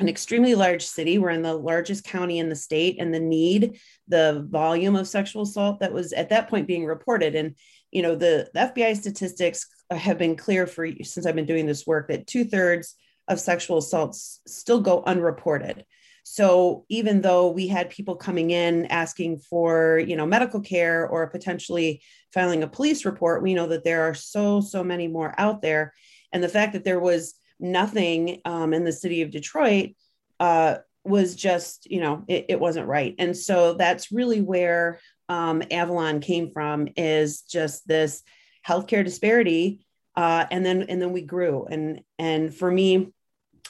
an 0.00 0.08
extremely 0.08 0.54
large 0.54 0.82
city. 0.82 1.18
We're 1.18 1.30
in 1.30 1.42
the 1.42 1.54
largest 1.54 2.04
county 2.04 2.38
in 2.38 2.48
the 2.48 2.56
state, 2.56 2.96
and 2.98 3.12
the 3.12 3.20
need, 3.20 3.78
the 4.08 4.46
volume 4.48 4.96
of 4.96 5.06
sexual 5.06 5.42
assault 5.42 5.80
that 5.80 5.92
was 5.92 6.12
at 6.14 6.30
that 6.30 6.48
point 6.48 6.66
being 6.66 6.86
reported. 6.86 7.34
And, 7.34 7.54
you 7.90 8.02
know, 8.02 8.16
the, 8.16 8.48
the 8.54 8.60
FBI 8.60 8.96
statistics 8.96 9.66
have 9.90 10.18
been 10.18 10.36
clear 10.36 10.66
for 10.66 10.88
since 11.02 11.26
I've 11.26 11.34
been 11.34 11.46
doing 11.46 11.66
this 11.66 11.86
work 11.86 12.08
that 12.08 12.26
two 12.26 12.44
thirds 12.44 12.94
of 13.28 13.40
sexual 13.40 13.78
assaults 13.78 14.40
still 14.46 14.80
go 14.80 15.02
unreported. 15.04 15.84
So 16.24 16.84
even 16.88 17.20
though 17.20 17.50
we 17.50 17.66
had 17.68 17.90
people 17.90 18.16
coming 18.16 18.50
in 18.50 18.86
asking 18.86 19.38
for, 19.38 19.98
you 19.98 20.16
know, 20.16 20.26
medical 20.26 20.60
care 20.60 21.06
or 21.06 21.26
potentially 21.26 22.02
filing 22.32 22.62
a 22.62 22.68
police 22.68 23.04
report, 23.04 23.42
we 23.42 23.54
know 23.54 23.66
that 23.68 23.84
there 23.84 24.02
are 24.02 24.14
so, 24.14 24.60
so 24.60 24.84
many 24.84 25.08
more 25.08 25.34
out 25.38 25.62
there. 25.62 25.92
And 26.32 26.42
the 26.42 26.48
fact 26.48 26.74
that 26.74 26.84
there 26.84 27.00
was 27.00 27.34
nothing 27.58 28.40
um, 28.44 28.72
in 28.72 28.84
the 28.84 28.92
city 28.92 29.22
of 29.22 29.30
Detroit 29.30 29.90
uh, 30.38 30.76
was 31.04 31.34
just, 31.34 31.90
you 31.90 32.00
know, 32.00 32.24
it, 32.28 32.46
it, 32.48 32.60
wasn't 32.60 32.86
right. 32.86 33.14
And 33.18 33.36
so 33.36 33.74
that's 33.74 34.12
really 34.12 34.40
where 34.40 35.00
um, 35.28 35.62
Avalon 35.70 36.20
came 36.20 36.50
from 36.50 36.88
is 36.96 37.42
just 37.42 37.86
this 37.86 38.22
healthcare 38.66 39.04
disparity. 39.04 39.86
Uh, 40.16 40.44
and 40.50 40.64
then 40.66 40.82
and 40.82 41.00
then 41.00 41.12
we 41.12 41.22
grew. 41.22 41.66
And 41.70 42.02
and 42.18 42.54
for 42.54 42.70
me, 42.70 43.12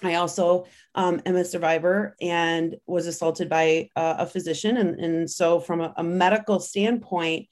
I 0.03 0.15
also 0.15 0.67
um, 0.95 1.21
am 1.27 1.37
a 1.37 1.45
survivor 1.45 2.17
and 2.21 2.77
was 2.87 3.07
assaulted 3.07 3.49
by 3.49 3.91
uh, 3.97 4.17
a 4.19 4.27
physician. 4.27 4.77
And, 4.77 4.99
and 4.99 5.31
so 5.31 5.61
from 5.61 5.81
a, 5.81 5.93
a 5.97 6.03
medical 6.03 6.59
standpoint, 6.61 7.49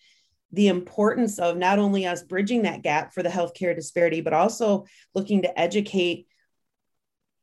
the 0.52 0.68
importance 0.68 1.38
of 1.38 1.58
not 1.58 1.78
only 1.78 2.06
us 2.06 2.22
bridging 2.22 2.62
that 2.62 2.82
gap 2.82 3.12
for 3.12 3.22
the 3.22 3.28
healthcare 3.28 3.74
disparity, 3.74 4.22
but 4.22 4.32
also 4.32 4.86
looking 5.14 5.42
to 5.42 5.60
educate 5.60 6.26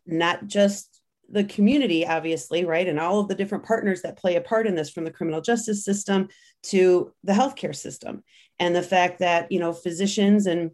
not 0.07 0.47
just 0.47 1.01
the 1.29 1.43
community, 1.43 2.05
obviously, 2.05 2.65
right? 2.65 2.87
And 2.87 2.99
all 2.99 3.19
of 3.19 3.27
the 3.27 3.35
different 3.35 3.65
partners 3.65 4.01
that 4.01 4.17
play 4.17 4.35
a 4.35 4.41
part 4.41 4.67
in 4.67 4.75
this 4.75 4.89
from 4.89 5.03
the 5.03 5.11
criminal 5.11 5.41
justice 5.41 5.83
system 5.83 6.29
to 6.63 7.13
the 7.23 7.33
healthcare 7.33 7.75
system. 7.75 8.23
And 8.59 8.75
the 8.75 8.83
fact 8.83 9.19
that, 9.19 9.51
you 9.51 9.59
know, 9.59 9.73
physicians 9.73 10.47
and 10.47 10.71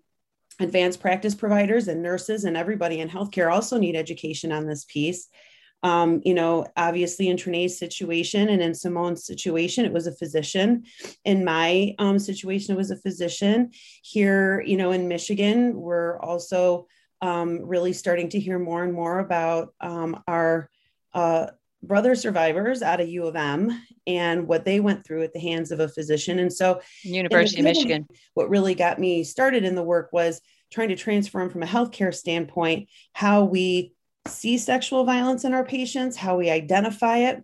advanced 0.62 1.00
practice 1.00 1.36
providers 1.36 1.88
and 1.88 2.02
nurses 2.02 2.44
and 2.44 2.56
everybody 2.56 3.00
in 3.00 3.10
healthcare 3.10 3.52
also 3.52 3.78
need 3.78 3.96
education 3.96 4.52
on 4.52 4.66
this 4.66 4.86
piece. 4.86 5.28
Um, 5.84 6.22
you 6.24 6.36
know, 6.36 6.68
obviously 6.78 7.28
in 7.28 7.38
Trinea's 7.38 7.80
situation 7.80 8.50
and 8.50 8.62
in 8.62 8.74
Simone's 8.74 9.26
situation, 9.26 9.84
it 9.84 9.94
was 9.94 10.06
a 10.06 10.16
physician. 10.16 10.84
In 11.26 11.44
my 11.44 11.96
um, 11.98 12.20
situation, 12.20 12.76
it 12.76 12.78
was 12.78 12.92
a 12.92 12.98
physician. 12.98 13.72
Here, 14.04 14.62
you 14.62 14.78
know, 14.78 14.92
in 14.92 15.08
Michigan, 15.08 15.74
we're 15.76 16.20
also 16.20 16.88
um, 17.22 17.62
really 17.64 17.94
starting 17.94 18.30
to 18.30 18.40
hear 18.40 18.60
more 18.60 18.84
and 18.84 18.94
more 18.94 19.20
about 19.20 19.74
um, 19.80 20.22
our 20.28 20.70
uh, 21.14 21.48
brother 21.84 22.16
survivors 22.16 22.82
out 22.82 23.02
of 23.02 23.10
U 23.10 23.26
of 23.26 23.36
M 23.36 23.82
and 24.08 24.48
what 24.48 24.66
they 24.66 24.80
went 24.80 25.06
through 25.06 25.24
at 25.24 25.34
the 25.34 25.40
hands 25.40 25.72
of 25.72 25.80
a 25.80 25.88
physician. 25.88 26.40
And 26.40 26.52
so, 26.52 26.82
University 27.04 27.60
of 27.60 27.66
Michigan. 27.66 28.08
What 28.34 28.50
really 28.50 28.76
got 28.76 29.00
me 29.00 29.24
started 29.24 29.64
in 29.64 29.76
the 29.76 29.84
work 29.84 30.10
was 30.12 30.42
trying 30.72 30.90
to 30.90 30.96
transform 30.96 31.50
from 31.50 31.64
a 31.64 31.68
healthcare 31.68 32.14
standpoint 32.14 32.90
how 33.14 33.44
we 33.44 33.94
see 34.28 34.58
sexual 34.58 35.04
violence 35.04 35.44
in 35.44 35.54
our 35.54 35.66
patients, 35.66 36.16
how 36.16 36.38
we 36.38 36.50
identify 36.50 37.18
it, 37.18 37.44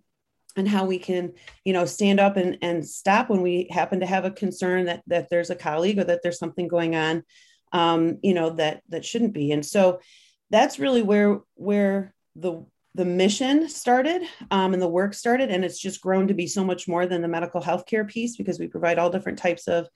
and 0.56 0.68
how 0.68 0.84
we 0.84 0.98
can 0.98 1.32
you 1.64 1.72
know 1.72 1.86
stand 1.86 2.20
up 2.20 2.36
and, 2.36 2.58
and 2.62 2.86
stop 2.86 3.30
when 3.30 3.42
we 3.42 3.68
happen 3.70 4.00
to 4.00 4.06
have 4.06 4.24
a 4.24 4.30
concern 4.30 4.86
that 4.86 5.02
that 5.06 5.28
there's 5.30 5.50
a 5.50 5.56
colleague 5.56 5.98
or 5.98 6.04
that 6.04 6.20
there's 6.22 6.38
something 6.38 6.68
going 6.68 6.96
on 6.96 7.22
um, 7.72 8.18
you 8.22 8.34
know 8.34 8.50
that 8.50 8.82
that 8.88 9.04
shouldn't 9.04 9.32
be 9.32 9.52
and 9.52 9.64
so 9.64 10.00
that's 10.50 10.78
really 10.78 11.02
where 11.02 11.40
where 11.54 12.14
the 12.34 12.64
the 12.98 13.04
mission 13.04 13.68
started 13.68 14.22
um, 14.50 14.72
and 14.72 14.82
the 14.82 14.88
work 14.88 15.14
started 15.14 15.50
and 15.50 15.64
it's 15.64 15.78
just 15.78 16.00
grown 16.00 16.26
to 16.26 16.34
be 16.34 16.48
so 16.48 16.64
much 16.64 16.88
more 16.88 17.06
than 17.06 17.22
the 17.22 17.28
medical 17.28 17.60
healthcare 17.60 18.06
piece 18.06 18.36
because 18.36 18.58
we 18.58 18.66
provide 18.66 18.98
all 18.98 19.08
different 19.08 19.38
types 19.38 19.68
of 19.68 19.88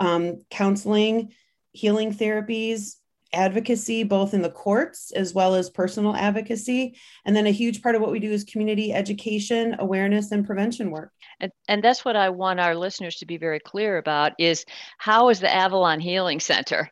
um, 0.00 0.42
counseling 0.50 1.32
healing 1.70 2.12
therapies 2.12 2.96
advocacy 3.32 4.02
both 4.02 4.34
in 4.34 4.42
the 4.42 4.50
courts 4.50 5.12
as 5.12 5.32
well 5.32 5.54
as 5.54 5.70
personal 5.70 6.16
advocacy. 6.16 6.96
And 7.24 7.36
then 7.36 7.46
a 7.46 7.52
huge 7.52 7.80
part 7.80 7.94
of 7.94 8.02
what 8.02 8.10
we 8.10 8.18
do 8.18 8.32
is 8.32 8.42
community 8.42 8.92
education 8.92 9.76
awareness 9.78 10.32
and 10.32 10.44
prevention 10.44 10.90
work. 10.90 11.12
And, 11.38 11.52
and 11.68 11.84
that's 11.84 12.04
what 12.04 12.16
i 12.16 12.28
want 12.30 12.58
our 12.58 12.74
listeners 12.74 13.14
to 13.18 13.26
be 13.26 13.36
very 13.36 13.60
clear 13.60 13.96
about 13.98 14.32
is 14.40 14.64
how 14.98 15.28
is 15.28 15.38
the 15.38 15.54
avalon 15.54 16.00
healing 16.00 16.40
center 16.40 16.90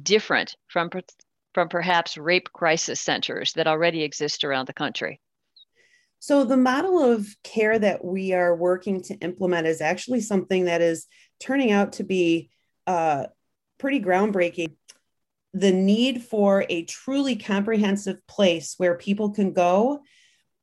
different 0.00 0.54
from, 0.68 0.88
from 1.52 1.68
perhaps 1.68 2.16
rape 2.16 2.52
crisis 2.52 3.00
centers 3.00 3.52
that 3.54 3.66
already 3.66 4.02
exist 4.02 4.44
around 4.44 4.66
the 4.66 4.72
country? 4.72 5.20
So, 6.18 6.44
the 6.44 6.56
model 6.56 7.02
of 7.02 7.26
care 7.42 7.78
that 7.78 8.04
we 8.04 8.34
are 8.34 8.54
working 8.54 9.02
to 9.04 9.14
implement 9.16 9.66
is 9.66 9.80
actually 9.80 10.20
something 10.20 10.66
that 10.66 10.82
is 10.82 11.06
turning 11.40 11.72
out 11.72 11.94
to 11.94 12.04
be 12.04 12.50
uh, 12.86 13.26
pretty 13.78 14.00
groundbreaking. 14.00 14.74
The 15.54 15.72
need 15.72 16.22
for 16.22 16.64
a 16.68 16.84
truly 16.84 17.36
comprehensive 17.36 18.24
place 18.26 18.74
where 18.76 18.96
people 18.96 19.30
can 19.30 19.52
go 19.52 20.02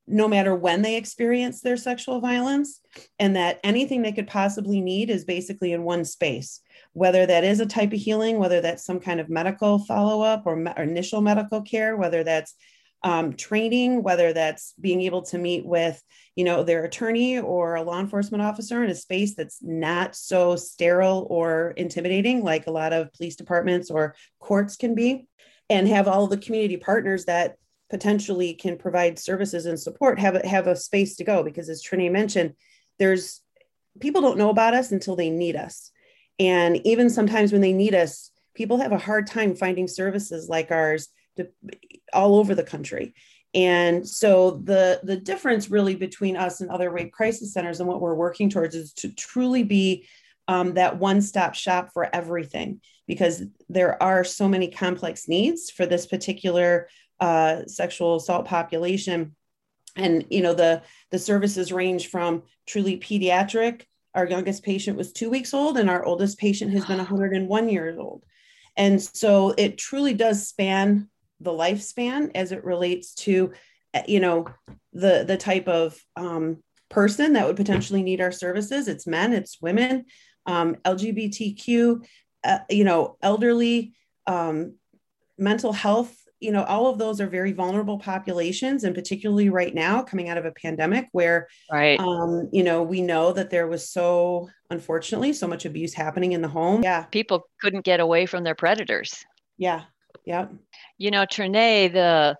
no 0.07 0.27
matter 0.27 0.55
when 0.55 0.81
they 0.81 0.95
experience 0.95 1.59
their 1.59 1.75
sexual 1.75 2.21
violence, 2.21 2.79
and 3.19 3.35
that 3.35 3.59
anything 3.63 4.01
they 4.01 4.13
could 4.13 4.27
possibly 4.27 4.79
need 4.79 5.09
is 5.09 5.25
basically 5.25 5.73
in 5.73 5.83
one 5.83 6.05
space 6.05 6.61
whether 6.97 7.27
that 7.27 7.43
is 7.43 7.59
a 7.59 7.65
type 7.67 7.93
of 7.93 7.99
healing, 7.99 8.39
whether 8.39 8.59
that's 8.59 8.83
some 8.83 8.99
kind 8.99 9.19
of 9.19 9.29
medical 9.29 9.77
follow 9.77 10.23
up 10.23 10.41
or, 10.47 10.55
me- 10.55 10.73
or, 10.75 10.81
initial 10.81 11.21
medical 11.21 11.61
care, 11.61 11.95
whether 11.95 12.23
that's 12.23 12.55
um, 13.03 13.33
training, 13.33 14.01
whether 14.01 14.33
that's 14.33 14.73
being 14.81 15.01
able 15.01 15.21
to 15.21 15.37
meet 15.37 15.63
with, 15.63 16.01
you 16.35 16.43
know, 16.43 16.63
their 16.63 16.83
attorney 16.83 17.37
or 17.37 17.75
a 17.75 17.83
law 17.83 17.99
enforcement 17.99 18.41
officer 18.41 18.83
in 18.83 18.89
a 18.89 18.95
space 18.95 19.35
that's 19.35 19.59
not 19.61 20.15
so 20.15 20.55
sterile 20.55 21.27
or 21.29 21.75
intimidating, 21.77 22.43
like 22.43 22.65
a 22.65 22.71
lot 22.71 22.93
of 22.93 23.13
police 23.13 23.35
departments 23.35 23.91
or 23.91 24.15
courts 24.39 24.75
can 24.75 24.95
be, 24.95 25.27
and 25.69 25.87
have 25.87 26.07
all 26.07 26.25
the 26.25 26.35
community 26.35 26.77
partners 26.77 27.25
that 27.25 27.57
potentially 27.91 28.55
can 28.55 28.75
provide 28.75 29.19
services 29.19 29.67
and 29.67 29.79
support 29.79 30.19
have 30.19 30.33
a, 30.33 30.47
have 30.47 30.65
a 30.65 30.75
space 30.75 31.15
to 31.17 31.23
go. 31.23 31.43
Because 31.43 31.69
as 31.69 31.83
Trinea 31.83 32.11
mentioned, 32.11 32.53
there's 32.97 33.39
people 33.99 34.21
don't 34.21 34.39
know 34.39 34.49
about 34.49 34.73
us 34.73 34.91
until 34.91 35.15
they 35.15 35.29
need 35.29 35.55
us 35.55 35.91
and 36.39 36.85
even 36.85 37.09
sometimes 37.09 37.51
when 37.51 37.61
they 37.61 37.73
need 37.73 37.95
us, 37.95 38.31
people 38.53 38.77
have 38.77 38.91
a 38.91 38.97
hard 38.97 39.27
time 39.27 39.55
finding 39.55 39.87
services 39.87 40.49
like 40.49 40.71
ours 40.71 41.09
to, 41.37 41.49
all 42.13 42.37
over 42.37 42.55
the 42.55 42.63
country. 42.63 43.13
And 43.53 44.07
so 44.07 44.61
the 44.63 44.99
the 45.03 45.17
difference 45.17 45.69
really 45.69 45.95
between 45.95 46.35
us 46.35 46.61
and 46.61 46.69
other 46.69 46.91
rape 46.91 47.11
crisis 47.11 47.53
centers 47.53 47.79
and 47.79 47.87
what 47.87 48.01
we're 48.01 48.13
working 48.13 48.49
towards 48.49 48.75
is 48.75 48.93
to 48.93 49.11
truly 49.13 49.63
be 49.63 50.07
um, 50.47 50.75
that 50.75 50.97
one-stop 50.97 51.55
shop 51.55 51.89
for 51.93 52.13
everything 52.13 52.81
because 53.07 53.43
there 53.69 54.01
are 54.01 54.23
so 54.23 54.47
many 54.47 54.69
complex 54.69 55.27
needs 55.27 55.71
for 55.71 55.85
this 55.85 56.05
particular 56.05 56.87
uh, 57.19 57.65
sexual 57.65 58.17
assault 58.17 58.45
population 58.45 59.35
and 59.95 60.25
you 60.29 60.41
know 60.41 60.53
the 60.53 60.83
the 61.11 61.19
services 61.19 61.71
range 61.71 62.07
from 62.07 62.43
truly 62.65 62.97
pediatric 62.97 63.83
our 64.17 64.25
youngest 64.25 64.63
patient 64.63 64.97
was 64.97 65.13
two 65.13 65.29
weeks 65.29 65.53
old, 65.53 65.77
and 65.77 65.91
our 65.91 66.03
oldest 66.03 66.39
patient 66.39 66.71
has 66.73 66.83
been 66.85 66.97
101 66.97 67.69
years 67.69 67.99
old. 67.99 68.25
And 68.75 68.99
so 69.01 69.53
it 69.59 69.77
truly 69.77 70.15
does 70.15 70.47
span 70.47 71.07
the 71.39 71.51
lifespan 71.51 72.31
as 72.33 72.51
it 72.51 72.63
relates 72.63 73.13
to, 73.13 73.53
eh, 73.93 74.03
you 74.07 74.19
know, 74.19 74.47
the 74.91 75.23
the 75.25 75.37
type 75.37 75.67
of 75.67 76.03
um, 76.15 76.63
person 76.89 77.33
that 77.33 77.45
would 77.45 77.55
potentially 77.55 78.01
need 78.01 78.19
our 78.19 78.31
services. 78.31 78.87
It's 78.87 79.05
men, 79.05 79.33
it's 79.33 79.61
women, 79.61 80.05
um, 80.47 80.75
LGBTQ, 80.83 82.03
uh, 82.43 82.59
you 82.71 82.85
know, 82.85 83.17
elderly, 83.21 83.93
um, 84.25 84.77
mental 85.37 85.73
health 85.73 86.26
you 86.39 86.51
know 86.51 86.63
all 86.63 86.87
of 86.87 86.97
those 86.97 87.19
are 87.19 87.27
very 87.27 87.51
vulnerable 87.51 87.97
populations 87.97 88.83
and 88.83 88.93
particularly 88.93 89.49
right 89.49 89.73
now 89.73 90.01
coming 90.01 90.29
out 90.29 90.37
of 90.37 90.45
a 90.45 90.51
pandemic 90.51 91.07
where 91.11 91.47
right. 91.71 91.99
um 91.99 92.49
you 92.51 92.63
know 92.63 92.83
we 92.83 93.01
know 93.01 93.31
that 93.31 93.49
there 93.49 93.67
was 93.67 93.89
so 93.89 94.47
unfortunately 94.69 95.33
so 95.33 95.47
much 95.47 95.65
abuse 95.65 95.93
happening 95.93 96.33
in 96.33 96.41
the 96.41 96.47
home. 96.47 96.83
Yeah. 96.83 97.03
People 97.03 97.47
couldn't 97.61 97.85
get 97.85 97.99
away 97.99 98.25
from 98.25 98.43
their 98.43 98.55
predators. 98.55 99.25
Yeah. 99.57 99.83
Yeah 100.25 100.47
you 100.97 101.11
know 101.11 101.25
Trinea 101.25 101.91
the 101.91 102.37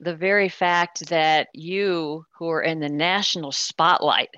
the 0.00 0.16
very 0.16 0.48
fact 0.48 1.08
that 1.10 1.48
you, 1.52 2.24
who 2.38 2.48
are 2.48 2.62
in 2.62 2.80
the 2.80 2.88
national 2.88 3.52
spotlight, 3.52 4.30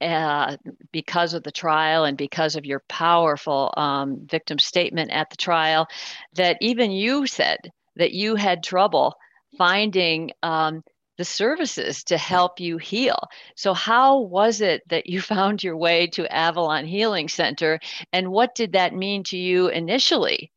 uh, 0.00 0.56
because 0.92 1.34
of 1.34 1.42
the 1.42 1.50
trial 1.50 2.04
and 2.04 2.16
because 2.16 2.54
of 2.54 2.64
your 2.64 2.82
powerful 2.88 3.72
um, 3.76 4.26
victim 4.26 4.58
statement 4.58 5.10
at 5.10 5.30
the 5.30 5.36
trial, 5.36 5.88
that 6.34 6.56
even 6.60 6.92
you 6.92 7.26
said 7.26 7.72
that 7.98 8.12
you 8.12 8.34
had 8.34 8.62
trouble 8.62 9.14
finding 9.56 10.30
um, 10.42 10.82
the 11.18 11.24
services 11.24 12.04
to 12.04 12.16
help 12.16 12.60
you 12.60 12.78
heal. 12.78 13.18
So, 13.56 13.74
how 13.74 14.20
was 14.20 14.60
it 14.60 14.82
that 14.88 15.06
you 15.06 15.20
found 15.34 15.62
your 15.62 15.76
way 15.76 16.06
to 16.08 16.32
Avalon 16.32 16.86
Healing 16.86 17.28
Center, 17.28 17.78
and 18.12 18.30
what 18.30 18.54
did 18.54 18.72
that 18.72 18.94
mean 18.94 19.24
to 19.24 19.36
you 19.36 19.68
initially? 19.68 20.50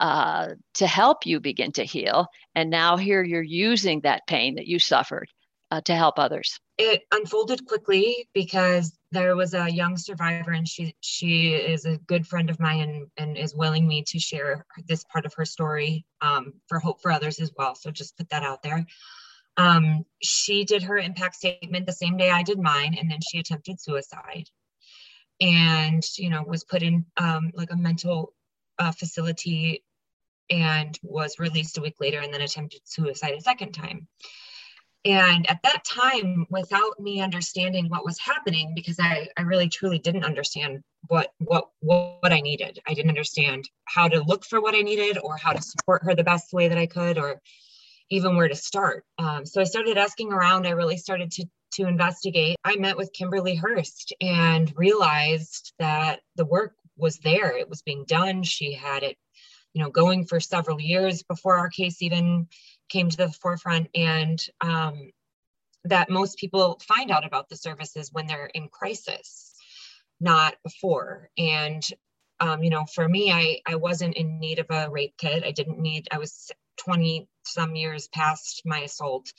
Uh, 0.00 0.54
to 0.74 0.84
help 0.84 1.26
you 1.26 1.38
begin 1.38 1.70
to 1.70 1.84
heal. 1.84 2.26
And 2.56 2.70
now 2.70 2.96
here 2.96 3.22
you're 3.22 3.40
using 3.40 4.00
that 4.00 4.26
pain 4.26 4.56
that 4.56 4.66
you 4.66 4.80
suffered 4.80 5.28
uh, 5.70 5.80
to 5.82 5.94
help 5.94 6.18
others. 6.18 6.58
It 6.76 7.02
unfolded 7.12 7.64
quickly 7.68 8.28
because 8.34 8.92
there 9.12 9.36
was 9.36 9.54
a 9.54 9.70
young 9.70 9.96
survivor, 9.96 10.52
and 10.52 10.66
she 10.66 10.96
she 11.00 11.52
is 11.52 11.84
a 11.84 11.98
good 11.98 12.26
friend 12.26 12.50
of 12.50 12.58
mine, 12.58 12.80
and, 12.80 13.06
and 13.16 13.36
is 13.36 13.54
willing 13.54 13.86
me 13.86 14.02
to 14.08 14.18
share 14.18 14.66
this 14.88 15.04
part 15.04 15.26
of 15.26 15.34
her 15.34 15.44
story 15.44 16.04
um, 16.20 16.54
for 16.68 16.78
hope 16.78 17.00
for 17.00 17.12
others 17.12 17.38
as 17.38 17.52
well. 17.56 17.74
So 17.74 17.90
just 17.90 18.16
put 18.16 18.30
that 18.30 18.42
out 18.42 18.62
there. 18.62 18.84
Um, 19.56 20.04
she 20.22 20.64
did 20.64 20.82
her 20.84 20.98
impact 20.98 21.36
statement 21.36 21.86
the 21.86 21.92
same 21.92 22.16
day 22.16 22.30
I 22.30 22.42
did 22.42 22.58
mine, 22.58 22.96
and 22.98 23.10
then 23.10 23.20
she 23.20 23.38
attempted 23.38 23.80
suicide, 23.80 24.48
and 25.40 26.02
you 26.16 26.30
know 26.30 26.42
was 26.42 26.64
put 26.64 26.82
in 26.82 27.04
um, 27.16 27.52
like 27.54 27.70
a 27.70 27.76
mental 27.76 28.34
uh, 28.78 28.92
facility 28.92 29.84
and 30.50 30.98
was 31.02 31.38
released 31.38 31.78
a 31.78 31.80
week 31.80 31.94
later 32.00 32.18
and 32.18 32.32
then 32.32 32.40
attempted 32.40 32.80
suicide 32.84 33.34
a 33.34 33.40
second 33.40 33.72
time. 33.72 34.08
And 35.04 35.50
at 35.50 35.60
that 35.64 35.84
time, 35.84 36.46
without 36.48 37.00
me 37.00 37.20
understanding 37.20 37.88
what 37.88 38.04
was 38.04 38.18
happening, 38.18 38.72
because 38.74 38.98
I, 39.00 39.28
I 39.36 39.42
really 39.42 39.68
truly 39.68 39.98
didn't 39.98 40.24
understand 40.24 40.82
what, 41.08 41.32
what 41.38 41.70
what 41.80 42.32
I 42.32 42.40
needed. 42.40 42.78
I 42.86 42.94
didn't 42.94 43.10
understand 43.10 43.68
how 43.84 44.06
to 44.08 44.22
look 44.22 44.44
for 44.44 44.60
what 44.60 44.76
I 44.76 44.82
needed 44.82 45.18
or 45.18 45.36
how 45.36 45.52
to 45.52 45.60
support 45.60 46.04
her 46.04 46.14
the 46.14 46.22
best 46.22 46.52
way 46.52 46.68
that 46.68 46.78
I 46.78 46.86
could 46.86 47.18
or 47.18 47.40
even 48.10 48.36
where 48.36 48.48
to 48.48 48.54
start. 48.54 49.04
Um, 49.18 49.44
so 49.44 49.60
I 49.60 49.64
started 49.64 49.98
asking 49.98 50.32
around. 50.32 50.66
I 50.66 50.70
really 50.70 50.98
started 50.98 51.32
to 51.32 51.46
to 51.74 51.86
investigate. 51.86 52.56
I 52.64 52.76
met 52.76 52.96
with 52.96 53.12
Kimberly 53.12 53.54
Hurst 53.54 54.14
and 54.20 54.72
realized 54.76 55.72
that 55.78 56.20
the 56.36 56.44
work 56.44 56.74
was 56.96 57.18
there. 57.18 57.56
It 57.56 57.68
was 57.68 57.82
being 57.82 58.04
done. 58.06 58.42
She 58.42 58.74
had 58.74 59.02
it 59.02 59.16
you 59.74 59.82
know 59.82 59.90
going 59.90 60.24
for 60.24 60.40
several 60.40 60.80
years 60.80 61.22
before 61.22 61.58
our 61.58 61.68
case 61.68 62.02
even 62.02 62.48
came 62.88 63.08
to 63.08 63.16
the 63.16 63.30
forefront. 63.30 63.88
And 63.94 64.44
um, 64.60 65.10
that 65.84 66.10
most 66.10 66.38
people 66.38 66.80
find 66.86 67.10
out 67.10 67.26
about 67.26 67.48
the 67.48 67.56
services 67.56 68.10
when 68.12 68.26
they're 68.26 68.50
in 68.54 68.68
crisis 68.68 69.54
not 70.20 70.54
before. 70.62 71.28
And 71.36 71.82
um, 72.40 72.62
you 72.62 72.70
know 72.70 72.84
for 72.84 73.08
me 73.08 73.30
I, 73.32 73.60
I 73.66 73.76
wasn't 73.76 74.16
in 74.16 74.38
need 74.38 74.58
of 74.58 74.66
a 74.70 74.90
rape 74.90 75.14
kit. 75.18 75.44
I 75.44 75.52
didn't 75.52 75.78
need 75.78 76.08
i 76.12 76.18
was 76.18 76.50
20 76.78 77.28
some 77.44 77.76
years 77.76 78.08
past 78.08 78.62
my 78.64 78.80
assault 78.80 79.32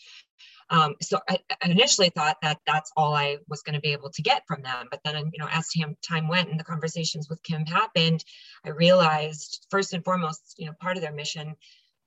um, 0.70 0.96
so 1.02 1.20
I, 1.30 1.40
I, 1.62 1.70
initially 1.70 2.10
thought 2.10 2.38
that 2.42 2.60
that's 2.66 2.92
all 2.96 3.14
I 3.14 3.38
was 3.48 3.62
going 3.62 3.76
to 3.76 3.82
be 3.82 3.92
able 3.92 4.10
to 4.12 4.22
get 4.22 4.44
from 4.48 4.62
them. 4.62 4.88
But 4.90 5.02
then, 5.04 5.32
you 5.34 5.40
know, 5.40 5.48
as 5.52 5.70
time, 6.08 6.28
went 6.28 6.50
and 6.50 6.60
the 6.60 6.64
conversations 6.64 7.30
with 7.30 7.44
Kim 7.44 7.66
happened, 7.66 8.24
I 8.66 8.70
realized 8.70 9.66
first 9.70 9.94
and 9.94 10.04
foremost, 10.04 10.56
you 10.58 10.68
know, 10.68 10.74
part 10.80 10.98
of 10.98 11.04
their 11.04 11.14
mission 11.14 11.56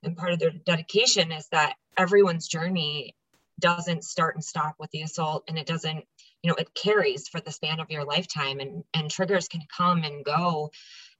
and 0.03 0.17
part 0.17 0.33
of 0.33 0.39
their 0.39 0.51
dedication 0.51 1.31
is 1.31 1.47
that 1.51 1.75
everyone's 1.97 2.47
journey 2.47 3.15
doesn't 3.59 4.03
start 4.03 4.35
and 4.35 4.43
stop 4.43 4.75
with 4.79 4.91
the 4.91 5.01
assault 5.01 5.43
and 5.47 5.57
it 5.57 5.65
doesn't 5.65 6.05
you 6.43 6.49
know 6.49 6.55
it 6.55 6.73
carries 6.75 7.27
for 7.27 7.41
the 7.41 7.51
span 7.51 7.79
of 7.79 7.89
your 7.89 8.05
lifetime 8.05 8.59
and 8.59 8.83
and 8.93 9.09
triggers 9.09 9.47
can 9.47 9.61
come 9.75 10.03
and 10.03 10.23
go 10.23 10.69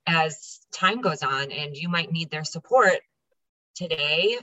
as 0.05 0.59
time 0.71 1.01
goes 1.01 1.23
on 1.23 1.51
and 1.51 1.75
you 1.75 1.89
might 1.89 2.11
need 2.11 2.29
their 2.29 2.43
support 2.43 2.99
today 3.75 4.37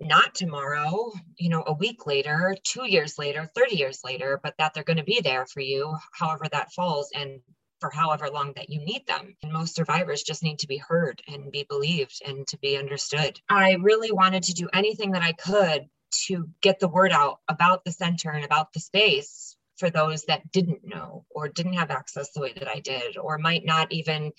not 0.00 0.34
tomorrow, 0.34 1.12
you 1.38 1.48
know, 1.48 1.64
a 1.66 1.72
week 1.72 2.06
later, 2.06 2.56
two 2.64 2.88
years 2.88 3.18
later, 3.18 3.48
30 3.54 3.76
years 3.76 4.00
later, 4.04 4.40
but 4.42 4.54
that 4.58 4.74
they're 4.74 4.84
going 4.84 4.98
to 4.98 5.04
be 5.04 5.20
there 5.20 5.46
for 5.46 5.60
you, 5.60 5.96
however 6.12 6.44
that 6.50 6.72
falls, 6.72 7.10
and 7.14 7.40
for 7.80 7.90
however 7.90 8.28
long 8.30 8.52
that 8.56 8.70
you 8.70 8.80
need 8.80 9.06
them. 9.06 9.36
And 9.42 9.52
most 9.52 9.74
survivors 9.74 10.22
just 10.22 10.42
need 10.42 10.58
to 10.60 10.66
be 10.66 10.78
heard 10.78 11.22
and 11.28 11.52
be 11.52 11.64
believed 11.68 12.22
and 12.26 12.46
to 12.48 12.58
be 12.58 12.76
understood. 12.76 13.38
I 13.48 13.74
really 13.74 14.12
wanted 14.12 14.44
to 14.44 14.54
do 14.54 14.68
anything 14.72 15.12
that 15.12 15.22
I 15.22 15.32
could 15.32 15.88
to 16.26 16.48
get 16.60 16.78
the 16.80 16.88
word 16.88 17.12
out 17.12 17.40
about 17.48 17.84
the 17.84 17.92
center 17.92 18.30
and 18.30 18.44
about 18.44 18.72
the 18.72 18.80
space 18.80 19.56
for 19.76 19.90
those 19.90 20.24
that 20.24 20.50
didn't 20.52 20.86
know 20.86 21.24
or 21.30 21.48
didn't 21.48 21.74
have 21.74 21.90
access 21.90 22.30
the 22.30 22.40
way 22.40 22.52
that 22.56 22.68
I 22.68 22.80
did, 22.80 23.16
or 23.16 23.38
might 23.38 23.64
not 23.64 23.92
even 23.92 24.32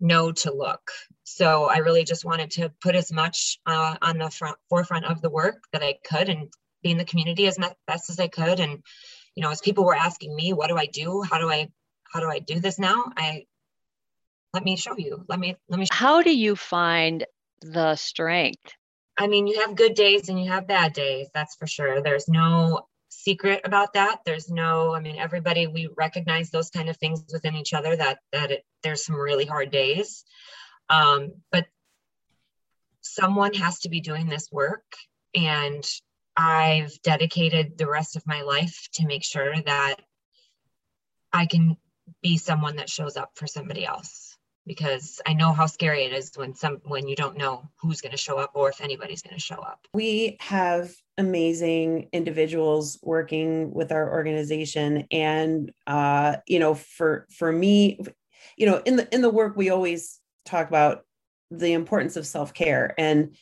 know 0.00 0.32
to 0.32 0.52
look. 0.52 0.90
So 1.24 1.64
I 1.64 1.78
really 1.78 2.04
just 2.04 2.24
wanted 2.24 2.50
to 2.52 2.72
put 2.80 2.94
as 2.94 3.12
much 3.12 3.58
uh, 3.66 3.96
on 4.00 4.18
the 4.18 4.30
front 4.30 4.56
forefront 4.68 5.04
of 5.04 5.20
the 5.20 5.30
work 5.30 5.64
that 5.72 5.82
I 5.82 5.98
could 6.04 6.28
and 6.28 6.52
be 6.82 6.90
in 6.90 6.98
the 6.98 7.04
community 7.04 7.46
as 7.46 7.58
best 7.86 8.10
as 8.10 8.18
I 8.20 8.28
could. 8.28 8.60
And, 8.60 8.82
you 9.34 9.42
know, 9.42 9.50
as 9.50 9.60
people 9.60 9.84
were 9.84 9.94
asking 9.94 10.34
me, 10.34 10.52
what 10.52 10.68
do 10.68 10.76
I 10.76 10.86
do? 10.86 11.22
How 11.22 11.38
do 11.38 11.50
I, 11.50 11.68
how 12.12 12.20
do 12.20 12.28
I 12.28 12.38
do 12.38 12.60
this 12.60 12.78
now? 12.78 13.04
I, 13.16 13.44
let 14.54 14.64
me 14.64 14.76
show 14.76 14.96
you. 14.96 15.24
Let 15.28 15.38
me, 15.38 15.56
let 15.68 15.78
me. 15.78 15.86
Show 15.86 15.94
How 15.94 16.22
do 16.22 16.34
you 16.34 16.56
find 16.56 17.26
the 17.60 17.96
strength? 17.96 18.72
I 19.18 19.26
mean, 19.26 19.46
you 19.46 19.60
have 19.60 19.74
good 19.74 19.94
days 19.94 20.28
and 20.28 20.42
you 20.42 20.50
have 20.50 20.68
bad 20.68 20.92
days. 20.92 21.28
That's 21.34 21.56
for 21.56 21.66
sure. 21.66 22.00
There's 22.00 22.28
no 22.28 22.86
secret 23.08 23.62
about 23.64 23.94
that. 23.94 24.20
There's 24.24 24.50
no 24.50 24.94
i 24.94 25.00
mean 25.00 25.18
everybody 25.18 25.66
we 25.66 25.88
recognize 25.96 26.50
those 26.50 26.70
kind 26.70 26.88
of 26.88 26.96
things 26.96 27.24
within 27.32 27.54
each 27.54 27.72
other 27.72 27.96
that 27.96 28.18
that 28.32 28.50
it, 28.50 28.64
there's 28.82 29.04
some 29.04 29.16
really 29.16 29.46
hard 29.46 29.70
days. 29.70 30.24
Um, 30.90 31.32
but 31.52 31.66
someone 33.08 33.54
has 33.54 33.80
to 33.80 33.88
be 33.88 34.00
doing 34.00 34.28
this 34.28 34.50
work 34.52 34.84
and 35.34 35.84
i've 36.36 37.00
dedicated 37.02 37.76
the 37.76 37.88
rest 37.88 38.16
of 38.16 38.26
my 38.26 38.42
life 38.42 38.88
to 38.92 39.06
make 39.06 39.24
sure 39.24 39.60
that 39.62 39.96
i 41.32 41.46
can 41.46 41.76
be 42.22 42.36
someone 42.36 42.76
that 42.76 42.88
shows 42.88 43.16
up 43.16 43.30
for 43.34 43.46
somebody 43.46 43.84
else 43.84 44.27
because 44.68 45.20
I 45.26 45.32
know 45.32 45.52
how 45.52 45.66
scary 45.66 46.04
it 46.04 46.12
is 46.12 46.30
when 46.36 46.54
some 46.54 46.80
when 46.84 47.08
you 47.08 47.16
don't 47.16 47.36
know 47.36 47.68
who's 47.80 48.00
going 48.00 48.12
to 48.12 48.18
show 48.18 48.38
up 48.38 48.52
or 48.54 48.68
if 48.68 48.80
anybody's 48.80 49.22
going 49.22 49.34
to 49.34 49.42
show 49.42 49.56
up. 49.56 49.88
We 49.92 50.36
have 50.38 50.94
amazing 51.16 52.10
individuals 52.12 52.98
working 53.02 53.74
with 53.74 53.90
our 53.90 54.12
organization 54.12 55.04
and 55.10 55.72
uh 55.88 56.36
you 56.46 56.60
know 56.60 56.74
for 56.74 57.26
for 57.36 57.50
me 57.50 57.98
you 58.56 58.66
know 58.66 58.80
in 58.86 58.94
the 58.94 59.12
in 59.12 59.20
the 59.20 59.28
work 59.28 59.56
we 59.56 59.68
always 59.68 60.20
talk 60.46 60.68
about 60.68 61.04
the 61.50 61.72
importance 61.72 62.16
of 62.16 62.24
self-care 62.24 62.94
and 62.98 63.34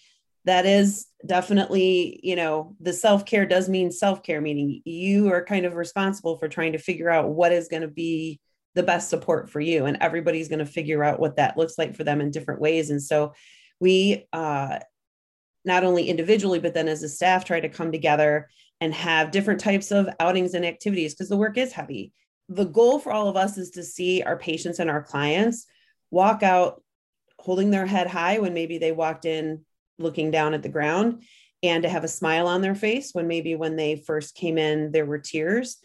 that 0.47 0.65
is 0.65 1.07
definitely 1.27 2.19
you 2.23 2.35
know 2.35 2.75
the 2.81 2.95
self-care 2.95 3.45
does 3.45 3.69
mean 3.69 3.93
self-care 3.93 4.41
meaning 4.41 4.81
you 4.87 5.31
are 5.31 5.45
kind 5.45 5.67
of 5.67 5.75
responsible 5.75 6.39
for 6.39 6.49
trying 6.49 6.73
to 6.73 6.79
figure 6.79 7.11
out 7.11 7.29
what 7.29 7.53
is 7.53 7.69
going 7.69 7.83
to 7.83 7.89
be 7.89 8.41
the 8.77 8.83
best 8.85 9.11
support 9.11 9.51
for 9.51 9.61
you 9.61 9.87
and 9.87 9.99
everybody's 10.01 10.49
going 10.49 10.61
to 10.61 10.67
figure 10.67 11.03
out 11.03 11.19
what 11.19 11.37
that 11.37 11.57
looks 11.57 11.77
like 11.77 11.97
for 11.97 12.05
them 12.05 12.21
in 12.21 12.31
different 12.31 12.61
ways 12.61 12.91
and 12.91 13.03
so 13.03 13.33
we 13.81 14.27
uh, 14.33 14.79
not 15.65 15.83
only 15.83 16.09
individually 16.09 16.61
but 16.61 16.75
then 16.75 16.87
as 16.87 17.03
a 17.03 17.09
staff 17.09 17.45
try 17.45 17.59
to 17.59 17.69
come 17.69 17.91
together 17.91 18.49
and 18.81 18.93
have 18.93 19.31
different 19.31 19.61
types 19.61 19.91
of 19.91 20.09
outings 20.21 20.55
and 20.55 20.65
activities 20.65 21.15
because 21.15 21.29
the 21.29 21.37
work 21.37 21.57
is 21.57 21.73
heavy. 21.73 22.13
The 22.49 22.67
goal 22.67 22.99
for 22.99 23.13
all 23.13 23.29
of 23.29 23.37
us 23.37 23.59
is 23.59 23.71
to 23.71 23.83
see 23.83 24.23
our 24.23 24.37
patients 24.37 24.79
and 24.79 24.91
our 24.91 25.03
clients 25.03 25.67
walk 26.11 26.43
out 26.43 26.83
holding 27.39 27.71
their 27.71 27.87
head 27.87 28.07
high 28.07 28.39
when 28.39 28.55
maybe 28.55 28.79
they 28.79 28.93
walked 28.93 29.25
in 29.25 29.65
looking 29.99 30.31
down 30.31 30.55
at 30.55 30.63
the 30.63 30.69
ground 30.69 31.23
and 31.63 31.83
to 31.83 31.89
have 31.89 32.05
a 32.05 32.09
smile 32.09 32.47
on 32.47 32.61
their 32.61 32.75
face 32.75 33.11
when 33.13 33.27
maybe 33.27 33.55
when 33.55 33.77
they 33.77 33.97
first 33.97 34.35
came 34.35 34.59
in 34.59 34.93
there 34.93 35.07
were 35.07 35.19
tears 35.19 35.79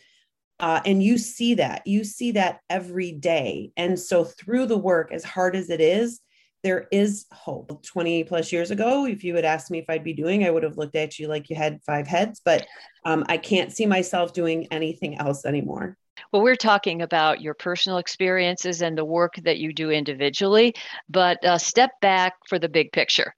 uh, 0.62 0.80
and 0.86 1.02
you 1.04 1.18
see 1.18 1.56
that, 1.56 1.86
you 1.86 2.04
see 2.04 2.32
that 2.32 2.60
every 2.70 3.12
day. 3.12 3.72
And 3.76 4.00
so 4.00 4.24
through 4.24 4.68
the 4.68 4.78
work, 4.78 5.12
as 5.12 5.24
hard 5.24 5.56
as 5.56 5.70
it 5.70 5.82
is, 5.82 6.22
there 6.64 6.88
is 6.92 7.26
hope. 7.32 7.84
20 7.84 8.24
plus 8.26 8.52
years 8.52 8.70
ago, 8.70 9.06
if 9.06 9.24
you 9.24 9.36
had 9.36 9.46
asked 9.46 9.72
me 9.72 9.80
if 9.80 9.90
I'd 9.90 10.04
be 10.04 10.14
doing, 10.14 10.46
I 10.46 10.52
would 10.52 10.62
have 10.62 10.78
looked 10.78 10.96
at 10.96 11.18
you 11.18 11.28
like 11.28 11.50
you 11.50 11.56
had 11.56 11.82
five 11.84 12.06
heads, 12.06 12.40
but 12.46 12.68
um, 13.04 13.26
I 13.28 13.38
can't 13.38 13.72
see 13.72 13.88
myself 13.88 14.34
doing 14.34 14.68
anything 14.70 15.18
else 15.18 15.44
anymore. 15.46 15.98
Well, 16.32 16.44
we're 16.44 16.56
talking 16.56 17.02
about 17.02 17.42
your 17.42 17.56
personal 17.56 17.98
experiences 17.98 18.84
and 18.84 18.96
the 18.96 19.06
work 19.06 19.36
that 19.44 19.58
you 19.58 19.74
do 19.74 19.90
individually, 19.90 20.76
but 21.10 21.44
uh, 21.44 21.58
step 21.58 21.92
back 22.00 22.36
for 22.48 22.60
the 22.60 22.70
big 22.70 22.92
picture 22.92 23.34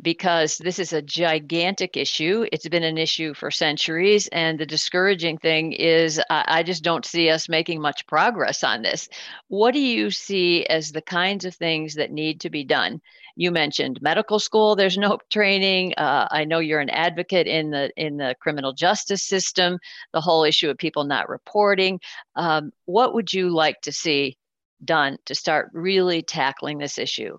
because 0.00 0.58
this 0.58 0.78
is 0.78 0.92
a 0.92 1.02
gigantic 1.02 1.96
issue. 1.96 2.46
It's 2.52 2.68
been 2.68 2.84
an 2.84 2.98
issue 2.98 3.34
for 3.34 3.50
centuries. 3.50 4.28
And 4.28 4.58
the 4.58 4.66
discouraging 4.66 5.38
thing 5.38 5.72
is, 5.72 6.20
I 6.30 6.62
just 6.62 6.84
don't 6.84 7.04
see 7.04 7.30
us 7.30 7.48
making 7.48 7.80
much 7.80 8.06
progress 8.06 8.62
on 8.62 8.82
this. 8.82 9.08
What 9.48 9.74
do 9.74 9.80
you 9.80 10.10
see 10.10 10.64
as 10.66 10.92
the 10.92 11.02
kinds 11.02 11.44
of 11.44 11.54
things 11.54 11.94
that 11.94 12.12
need 12.12 12.40
to 12.42 12.50
be 12.50 12.64
done 12.64 13.00
You 13.36 13.52
mentioned 13.52 14.02
medical 14.02 14.40
school. 14.40 14.74
There's 14.74 14.98
no 14.98 15.18
training. 15.30 15.94
Uh, 15.96 16.26
I 16.30 16.44
know 16.44 16.58
you're 16.58 16.80
an 16.80 16.90
advocate 16.90 17.46
in 17.46 17.70
the 17.70 17.90
in 17.96 18.16
the 18.16 18.34
criminal 18.40 18.72
justice 18.72 19.22
system. 19.22 19.78
The 20.12 20.20
whole 20.20 20.44
issue 20.44 20.70
of 20.70 20.78
people 20.78 21.04
not 21.04 21.28
reporting. 21.28 22.00
Um, 22.34 22.72
what 22.86 23.14
would 23.14 23.32
you 23.32 23.50
like 23.50 23.80
to 23.82 23.92
see 23.92 24.36
done 24.84 25.18
to 25.26 25.34
start 25.34 25.70
really 25.72 26.22
tackling 26.22 26.78
this 26.78 26.98
issue? 26.98 27.38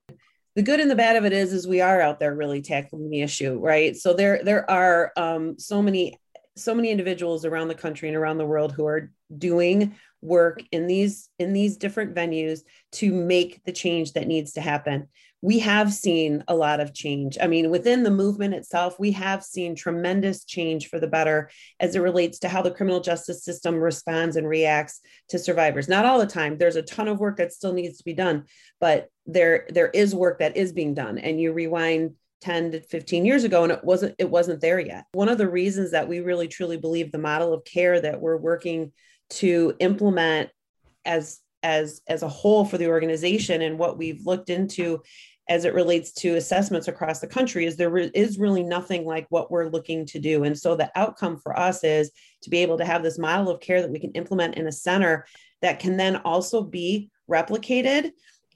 The 0.56 0.64
good 0.64 0.80
and 0.80 0.90
the 0.90 0.96
bad 0.96 1.16
of 1.16 1.26
it 1.26 1.34
is 1.34 1.54
is 1.54 1.68
we 1.68 1.82
are 1.82 2.02
out 2.02 2.20
there 2.20 2.36
really 2.36 2.62
tackling 2.62 3.10
the 3.10 3.22
issue 3.22 3.60
right? 3.60 3.96
So 3.96 4.14
there 4.14 4.44
there 4.44 4.70
are 4.70 5.12
um, 5.16 5.58
so 5.58 5.82
many 5.82 6.18
so 6.56 6.76
many 6.76 6.92
individuals 6.92 7.46
around 7.46 7.70
the 7.70 7.76
country 7.76 8.10
and 8.10 8.18
around 8.18 8.38
the 8.38 8.46
world 8.46 8.74
who 8.74 8.86
are 8.86 9.12
doing 9.38 9.96
work 10.22 10.62
in 10.72 10.88
these 10.88 11.30
in 11.40 11.54
these 11.54 11.78
different 11.78 12.14
venues 12.14 12.62
to 12.92 13.14
make 13.14 13.64
the 13.64 13.72
change 13.72 14.14
that 14.14 14.28
needs 14.28 14.54
to 14.54 14.62
happen 14.62 15.08
we 15.42 15.60
have 15.60 15.94
seen 15.94 16.44
a 16.48 16.56
lot 16.56 16.80
of 16.80 16.94
change. 16.94 17.38
I 17.42 17.48
mean 17.48 17.70
within 17.70 18.04
the 18.04 18.12
movement 18.12 18.54
itself 18.54 19.00
we 19.00 19.12
have 19.12 19.44
seen 19.44 19.76
tremendous 19.76 20.44
change 20.46 20.90
for 20.90 21.00
the 21.00 21.08
better 21.08 21.50
as 21.80 21.96
it 21.96 22.02
relates 22.02 22.40
to 22.40 22.50
how 22.50 22.62
the 22.62 22.72
criminal 22.72 23.00
justice 23.00 23.44
system 23.44 23.76
responds 23.76 24.36
and 24.36 24.48
reacts 24.48 25.02
to 25.30 25.40
survivors. 25.40 25.88
Not 25.88 26.06
all 26.06 26.20
the 26.20 26.26
time. 26.26 26.58
There's 26.58 26.76
a 26.76 26.82
ton 26.82 27.08
of 27.08 27.20
work 27.20 27.38
that 27.38 27.54
still 27.54 27.74
needs 27.74 27.98
to 28.00 28.04
be 28.04 28.14
done 28.14 28.46
but 28.80 29.10
there 29.26 29.68
there 29.70 29.90
is 29.90 30.16
work 30.16 30.40
that 30.40 30.58
is 30.58 30.72
being 30.72 30.94
done. 30.94 31.18
And 31.18 31.40
you 31.40 31.54
rewind 31.54 32.16
10 32.42 32.72
to 32.72 32.82
15 32.82 33.26
years 33.26 33.44
ago 33.44 33.64
and 33.64 33.72
it 33.72 33.84
wasn't 33.84 34.16
it 34.18 34.30
wasn't 34.30 34.62
there 34.62 34.80
yet. 34.80 35.06
One 35.12 35.30
of 35.30 35.38
the 35.38 35.50
reasons 35.50 35.92
that 35.92 36.08
we 36.08 36.20
really 36.22 36.48
truly 36.48 36.78
believe 36.78 37.12
the 37.12 37.18
model 37.18 37.54
of 37.54 37.66
care 37.66 38.00
that 38.00 38.20
we're 38.20 38.38
working 38.38 38.92
to 39.32 39.76
implement 39.80 40.50
as 41.06 41.40
as 41.62 42.02
as 42.08 42.24
a 42.24 42.30
whole 42.30 42.64
for 42.64 42.78
the 42.78 42.88
organization 42.88 43.62
and 43.62 43.78
what 43.78 43.98
we've 43.98 44.26
looked 44.26 44.50
into 44.50 45.02
as 45.50 45.66
it 45.66 45.74
relates 45.74 46.14
to 46.14 46.36
assessments 46.36 46.88
across 46.88 47.20
the 47.20 47.28
country 47.28 47.66
is 47.66 47.76
there 47.76 47.90
re- 47.90 48.12
is 48.14 48.40
really 48.40 48.64
nothing 48.64 49.06
like 49.06 49.26
what 49.30 49.52
we're 49.52 49.68
looking 49.68 50.06
to 50.06 50.20
do 50.20 50.44
and 50.44 50.58
so 50.58 50.76
the 50.76 50.92
outcome 50.96 51.38
for 51.38 51.58
us 51.60 51.84
is 51.84 52.12
to 52.42 52.50
be 52.50 52.60
able 52.60 52.78
to 52.78 52.86
have 52.86 53.04
this 53.04 53.20
model 53.20 53.50
of 53.50 53.60
care 53.60 53.82
that 53.82 53.92
we 53.92 54.00
can 54.00 54.12
implement 54.12 54.56
in 54.56 54.68
a 54.68 54.72
center 54.72 55.26
that 55.62 55.80
can 55.80 55.98
then 55.98 56.16
also 56.18 56.62
be 56.62 57.10
replicated 57.30 58.12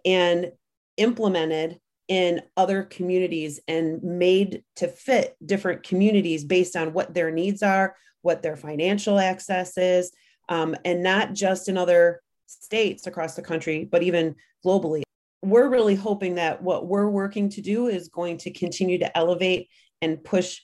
and 0.06 0.52
implemented 0.98 1.80
in 2.08 2.42
other 2.58 2.84
communities 2.84 3.60
and 3.68 4.04
made 4.04 4.64
to 4.76 4.88
fit 4.88 5.36
different 5.46 5.84
communities 5.84 6.44
based 6.44 6.76
on 6.76 6.94
what 6.94 7.14
their 7.14 7.32
needs 7.32 7.64
are, 7.64 7.96
what 8.22 8.42
their 8.42 8.58
financial 8.58 9.18
access 9.18 9.78
is, 9.78 10.12
um, 10.50 10.76
and 10.84 11.02
not 11.02 11.34
just 11.34 11.70
in 11.70 11.78
other 11.78 12.22
states 12.46 13.08
across 13.08 13.36
the 13.36 13.42
country, 13.42 13.88
but 13.90 14.04
even 14.04 14.36
globally. 14.66 15.04
We're 15.44 15.68
really 15.68 15.96
hoping 15.96 16.36
that 16.36 16.62
what 16.62 16.88
we're 16.88 17.10
working 17.10 17.50
to 17.50 17.62
do 17.62 17.88
is 17.88 18.08
going 18.08 18.38
to 18.40 18.52
continue 18.52 19.00
to 19.00 19.18
elevate 19.18 19.70
and 20.02 20.24
push 20.24 20.62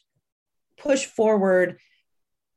push 0.77 1.05
forward 1.05 1.77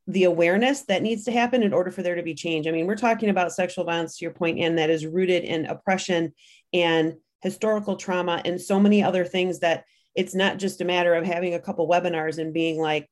the 0.07 0.25
awareness 0.25 0.83
that 0.83 1.03
needs 1.03 1.25
to 1.25 1.33
happen 1.33 1.63
in 1.63 1.73
order 1.73 1.91
for 1.91 2.03
there 2.03 2.15
to 2.15 2.23
be 2.23 2.35
change. 2.35 2.67
I 2.67 2.71
mean, 2.71 2.87
we're 2.87 2.97
talking 2.97 3.29
about 3.29 3.53
sexual 3.53 3.85
violence 3.85 4.19
to 4.19 4.25
your 4.25 4.33
point, 4.33 4.59
and 4.59 4.79
that 4.79 4.91
is 4.91 5.07
rooted 5.07 5.45
in 5.45 5.67
oppression 5.67 6.33
and 6.73 7.15
historical 7.43 7.97
trauma 7.97 8.41
and 8.45 8.61
so 8.61 8.79
many 8.81 9.03
other 9.03 9.25
things 9.25 9.61
that 9.61 9.85
it's 10.15 10.35
not 10.35 10.59
just 10.59 10.81
a 10.81 10.85
matter 10.85 11.15
of 11.15 11.25
having 11.25 11.55
a 11.55 11.61
couple 11.61 11.89
webinars 11.89 12.39
and 12.39 12.55
being 12.55 12.81
like 12.81 13.09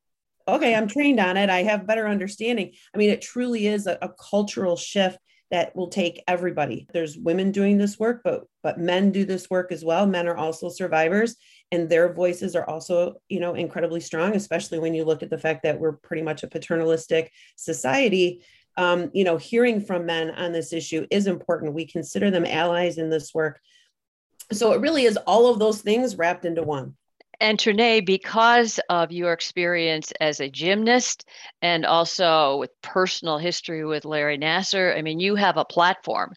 okay 0.49 0.75
i'm 0.75 0.89
trained 0.89 1.21
on 1.21 1.37
it 1.37 1.51
i 1.51 1.63
have 1.63 1.87
better 1.87 2.07
understanding 2.07 2.73
i 2.95 2.99
mean 2.99 3.11
it 3.11 3.21
truly 3.21 3.67
is 3.67 3.87
a, 3.87 3.99
a 4.03 4.09
cultural 4.09 4.77
shift 4.77 5.19
that 5.51 5.75
will 5.75 5.89
take 5.89 6.23
everybody. 6.29 6.87
There's 6.93 7.17
women 7.17 7.51
doing 7.51 7.79
this 7.79 7.99
work 7.99 8.21
but 8.25 8.45
but 8.63 8.79
men 8.79 9.11
do 9.11 9.25
this 9.25 9.51
work 9.51 9.73
as 9.73 9.85
well. 9.85 10.07
Men 10.07 10.29
are 10.29 10.37
also 10.37 10.69
survivors 10.69 11.37
and 11.73 11.89
their 11.89 12.13
voices 12.13 12.55
are 12.55 12.69
also 12.69 13.15
you 13.29 13.41
know 13.41 13.55
incredibly 13.55 14.01
strong 14.01 14.35
especially 14.35 14.79
when 14.79 14.95
you 14.95 15.05
look 15.05 15.23
at 15.23 15.31
the 15.31 15.39
fact 15.39 15.63
that 15.65 15.79
we're 15.79 15.93
pretty 15.93 16.23
much 16.23 16.43
a 16.43 16.49
paternalistic 16.49 17.33
society. 17.57 18.45
Um, 18.77 19.11
you 19.13 19.25
know 19.25 19.37
hearing 19.37 19.81
from 19.81 20.07
men 20.07 20.31
on 20.31 20.53
this 20.53 20.73
issue 20.73 21.07
is 21.11 21.27
important. 21.27 21.75
We 21.75 21.87
consider 21.87 22.31
them 22.31 22.47
allies 22.47 22.99
in 22.99 23.11
this 23.11 23.35
work. 23.35 23.61
So 24.53 24.73
it 24.73 24.81
really 24.81 25.05
is 25.05 25.17
all 25.17 25.49
of 25.49 25.59
those 25.59 25.81
things 25.81 26.17
wrapped 26.17 26.45
into 26.45 26.63
one. 26.63 26.97
And 27.41 27.59
Trinea, 27.59 28.05
because 28.05 28.79
of 28.91 29.13
your 29.13 29.33
experience 29.33 30.13
as 30.21 30.41
a 30.41 30.51
gymnast 30.51 31.25
and 31.63 31.87
also 31.87 32.59
with 32.59 32.71
personal 32.83 33.39
history 33.39 33.83
with 33.85 34.05
Larry 34.05 34.37
Nassar, 34.37 34.95
I 34.97 35.01
mean, 35.01 35.21
you 35.21 35.37
have 35.37 35.57
a 35.57 35.65
platform 35.65 36.35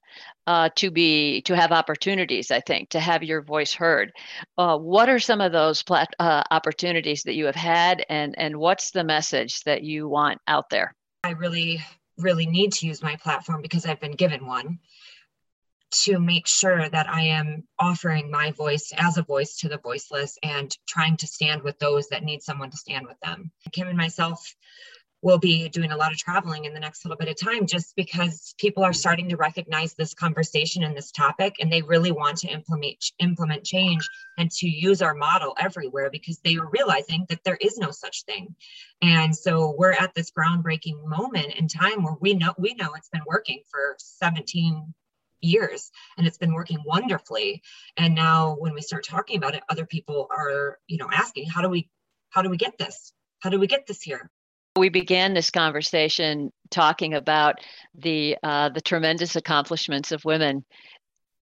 uh, 0.47 0.69
to 0.77 0.91
be 0.91 1.41
to 1.41 1.57
have 1.57 1.73
opportunities. 1.73 2.51
I 2.51 2.61
think 2.61 2.89
to 2.89 3.01
have 3.01 3.21
your 3.21 3.41
voice 3.41 3.73
heard. 3.73 4.13
Uh, 4.57 4.77
what 4.77 5.09
are 5.09 5.19
some 5.19 5.41
of 5.41 5.51
those 5.51 5.83
plat- 5.83 6.15
uh, 6.19 6.43
opportunities 6.51 7.23
that 7.23 7.35
you 7.35 7.45
have 7.45 7.55
had, 7.55 8.05
and 8.09 8.35
and 8.37 8.57
what's 8.57 8.91
the 8.91 9.03
message 9.03 9.61
that 9.63 9.83
you 9.83 10.07
want 10.07 10.39
out 10.47 10.69
there? 10.69 10.95
I 11.25 11.31
really, 11.31 11.81
really 12.17 12.45
need 12.45 12.71
to 12.73 12.87
use 12.87 13.03
my 13.03 13.17
platform 13.17 13.61
because 13.61 13.85
I've 13.85 13.99
been 13.99 14.15
given 14.15 14.45
one 14.45 14.79
to 16.01 16.19
make 16.19 16.47
sure 16.47 16.89
that 16.89 17.09
I 17.09 17.21
am 17.23 17.63
offering 17.79 18.31
my 18.31 18.51
voice 18.51 18.91
as 18.97 19.17
a 19.17 19.23
voice 19.23 19.57
to 19.57 19.69
the 19.69 19.77
voiceless 19.77 20.37
and 20.41 20.75
trying 20.87 21.17
to 21.17 21.27
stand 21.27 21.63
with 21.63 21.77
those 21.79 22.07
that 22.09 22.23
need 22.23 22.41
someone 22.41 22.71
to 22.71 22.77
stand 22.77 23.07
with 23.07 23.19
them. 23.21 23.51
Kim 23.71 23.87
and 23.87 23.97
myself 23.97 24.55
will 25.23 25.37
be 25.37 25.69
doing 25.69 25.91
a 25.91 25.97
lot 25.97 26.11
of 26.11 26.17
traveling 26.17 26.65
in 26.65 26.73
the 26.73 26.79
next 26.79 27.05
little 27.05 27.17
bit 27.17 27.29
of 27.29 27.39
time 27.39 27.65
just 27.65 27.95
because 27.95 28.53
people 28.57 28.83
are 28.83 28.91
starting 28.91 29.29
to 29.29 29.37
recognize 29.37 29.93
this 29.93 30.13
conversation 30.13 30.83
and 30.83 30.95
this 30.95 31.11
topic 31.11 31.55
and 31.59 31.71
they 31.71 31.81
really 31.81 32.11
want 32.11 32.37
to 32.37 32.47
implement 32.49 32.97
implement 33.19 33.63
change 33.63 34.07
and 34.37 34.51
to 34.51 34.67
use 34.67 35.01
our 35.01 35.13
model 35.13 35.55
everywhere 35.57 36.09
because 36.11 36.37
they 36.39 36.57
are 36.57 36.69
realizing 36.71 37.25
that 37.29 37.39
there 37.45 37.57
is 37.61 37.77
no 37.77 37.89
such 37.89 38.25
thing 38.25 38.53
and 39.01 39.33
so 39.33 39.73
we're 39.77 39.93
at 39.93 40.13
this 40.13 40.29
groundbreaking 40.37 41.01
moment 41.05 41.53
in 41.55 41.69
time 41.69 42.03
where 42.03 42.17
we 42.19 42.33
know 42.33 42.53
we 42.57 42.73
know 42.73 42.91
it's 42.93 43.09
been 43.09 43.21
working 43.25 43.61
for 43.71 43.95
17 43.97 44.93
years 45.43 45.91
and 46.17 46.25
it's 46.25 46.37
been 46.37 46.53
working 46.53 46.79
wonderfully. 46.85 47.61
And 47.97 48.15
now 48.15 48.55
when 48.59 48.73
we 48.73 48.81
start 48.81 49.05
talking 49.05 49.37
about 49.37 49.55
it 49.55 49.63
other 49.69 49.85
people 49.85 50.27
are 50.31 50.79
you 50.87 50.97
know 50.97 51.09
asking 51.11 51.47
how 51.47 51.61
do 51.61 51.69
we 51.69 51.89
how 52.29 52.41
do 52.41 52.49
we 52.49 52.57
get 52.57 52.77
this? 52.77 53.13
How 53.39 53.49
do 53.49 53.59
we 53.59 53.67
get 53.67 53.85
this 53.87 54.01
here? 54.01 54.29
We 54.75 54.89
began 54.89 55.35
this 55.35 55.51
conversation 55.51 56.51
talking 56.71 57.13
about 57.13 57.55
the 57.93 58.37
uh, 58.41 58.69
the 58.69 58.81
tremendous 58.81 59.35
accomplishments 59.35 60.11
of 60.11 60.25
women 60.25 60.65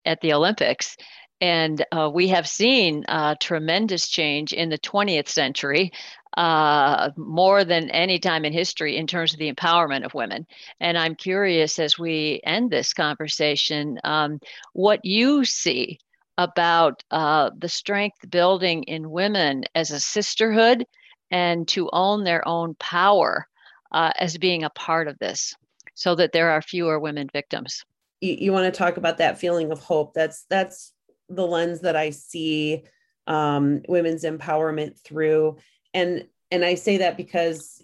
at 0.06 0.20
the 0.22 0.32
Olympics, 0.32 0.96
and 1.40 1.84
uh, 1.92 2.10
we 2.12 2.28
have 2.28 2.48
seen 2.48 3.04
uh, 3.06 3.34
tremendous 3.38 4.08
change 4.08 4.52
in 4.52 4.70
the 4.70 4.78
20th 4.78 5.28
century 5.28 5.92
uh, 6.36 7.10
more 7.16 7.64
than 7.64 7.90
any 7.90 8.18
time 8.18 8.44
in 8.44 8.52
history 8.52 8.96
in 8.96 9.06
terms 9.06 9.32
of 9.32 9.38
the 9.38 9.52
empowerment 9.52 10.04
of 10.04 10.14
women. 10.14 10.46
And 10.80 10.98
I'm 10.98 11.14
curious 11.14 11.78
as 11.78 11.98
we 11.98 12.40
end 12.44 12.70
this 12.70 12.92
conversation, 12.92 13.98
um, 14.04 14.40
what 14.72 15.04
you 15.04 15.44
see 15.44 15.98
about 16.36 17.02
uh, 17.10 17.50
the 17.58 17.68
strength 17.68 18.30
building 18.30 18.84
in 18.84 19.10
women 19.10 19.64
as 19.74 19.90
a 19.90 19.98
sisterhood 19.98 20.84
and 21.30 21.66
to 21.68 21.90
own 21.92 22.24
their 22.24 22.46
own 22.46 22.74
power 22.74 23.46
uh, 23.92 24.12
as 24.18 24.38
being 24.38 24.62
a 24.62 24.70
part 24.70 25.08
of 25.08 25.18
this 25.18 25.54
so 25.94 26.14
that 26.14 26.32
there 26.32 26.50
are 26.50 26.62
fewer 26.62 26.98
women 26.98 27.28
victims. 27.32 27.84
You, 28.20 28.36
you 28.38 28.52
want 28.52 28.72
to 28.72 28.78
talk 28.78 28.96
about 28.96 29.18
that 29.18 29.38
feeling 29.38 29.72
of 29.72 29.80
hope. 29.80 30.14
That's 30.14 30.44
that's 30.48 30.92
the 31.28 31.46
lens 31.46 31.80
that 31.80 31.96
I 31.96 32.10
see 32.10 32.84
um, 33.26 33.82
women's 33.88 34.24
empowerment 34.24 34.98
through 35.02 35.58
and 35.94 36.26
and 36.50 36.64
i 36.64 36.74
say 36.74 36.98
that 36.98 37.16
because 37.16 37.82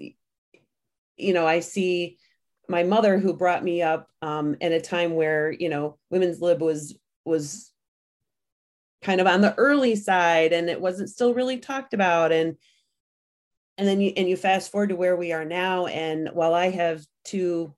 you 1.17 1.33
know 1.33 1.47
i 1.47 1.61
see 1.61 2.19
my 2.69 2.83
mother 2.83 3.19
who 3.19 3.35
brought 3.35 3.62
me 3.62 3.83
up 3.83 4.09
um, 4.23 4.57
at 4.61 4.73
a 4.73 4.81
time 4.81 5.14
where 5.14 5.53
you 5.53 5.69
know 5.69 5.99
women's 6.11 6.40
lib 6.40 6.62
was 6.62 6.97
was 7.25 7.75
kind 9.05 9.21
of 9.21 9.27
on 9.27 9.43
the 9.43 9.55
early 9.57 9.95
side 9.95 10.53
and 10.53 10.69
it 10.69 10.81
wasn't 10.81 11.11
still 11.11 11.35
really 11.35 11.59
talked 11.59 11.95
about. 11.95 12.33
And 12.33 12.57
and 13.77 13.87
then 13.87 14.01
you 14.01 14.12
and 14.17 14.29
you 14.29 14.37
fast 14.37 14.73
forward 14.73 14.88
to 14.88 14.97
where 14.97 15.17
we 15.17 15.33
are 15.33 15.45
now. 15.45 15.87
And 15.87 16.31
while 16.33 16.55
i 16.55 16.71
have 16.71 17.05
two 17.25 17.75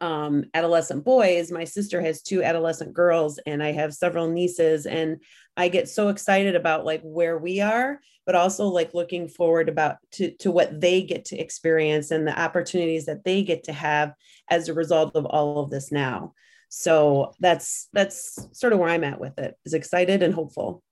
um, 0.00 0.44
adolescent 0.54 1.04
boys 1.04 1.50
my 1.50 1.64
sister 1.64 2.00
has 2.00 2.22
two 2.22 2.42
adolescent 2.42 2.92
girls 2.92 3.38
and 3.46 3.62
i 3.62 3.72
have 3.72 3.94
several 3.94 4.28
nieces 4.28 4.86
and 4.86 5.22
i 5.56 5.68
get 5.68 5.88
so 5.88 6.08
excited 6.08 6.56
about 6.56 6.84
like 6.84 7.00
where 7.02 7.38
we 7.38 7.60
are 7.60 8.00
but 8.30 8.34
also 8.34 8.66
like 8.66 8.94
looking 8.94 9.26
forward 9.26 9.68
about 9.68 9.96
to, 10.12 10.30
to 10.36 10.52
what 10.52 10.80
they 10.80 11.02
get 11.02 11.24
to 11.24 11.36
experience 11.36 12.12
and 12.12 12.24
the 12.24 12.40
opportunities 12.40 13.06
that 13.06 13.24
they 13.24 13.42
get 13.42 13.64
to 13.64 13.72
have 13.72 14.14
as 14.48 14.68
a 14.68 14.72
result 14.72 15.16
of 15.16 15.26
all 15.26 15.58
of 15.58 15.68
this 15.68 15.90
now. 15.90 16.32
So 16.68 17.32
that's 17.40 17.88
that's 17.92 18.38
sort 18.52 18.72
of 18.72 18.78
where 18.78 18.88
i'm 18.88 19.02
at 19.02 19.18
with 19.20 19.36
it 19.40 19.56
is 19.64 19.74
excited 19.74 20.22
and 20.22 20.32
hopeful. 20.32 20.82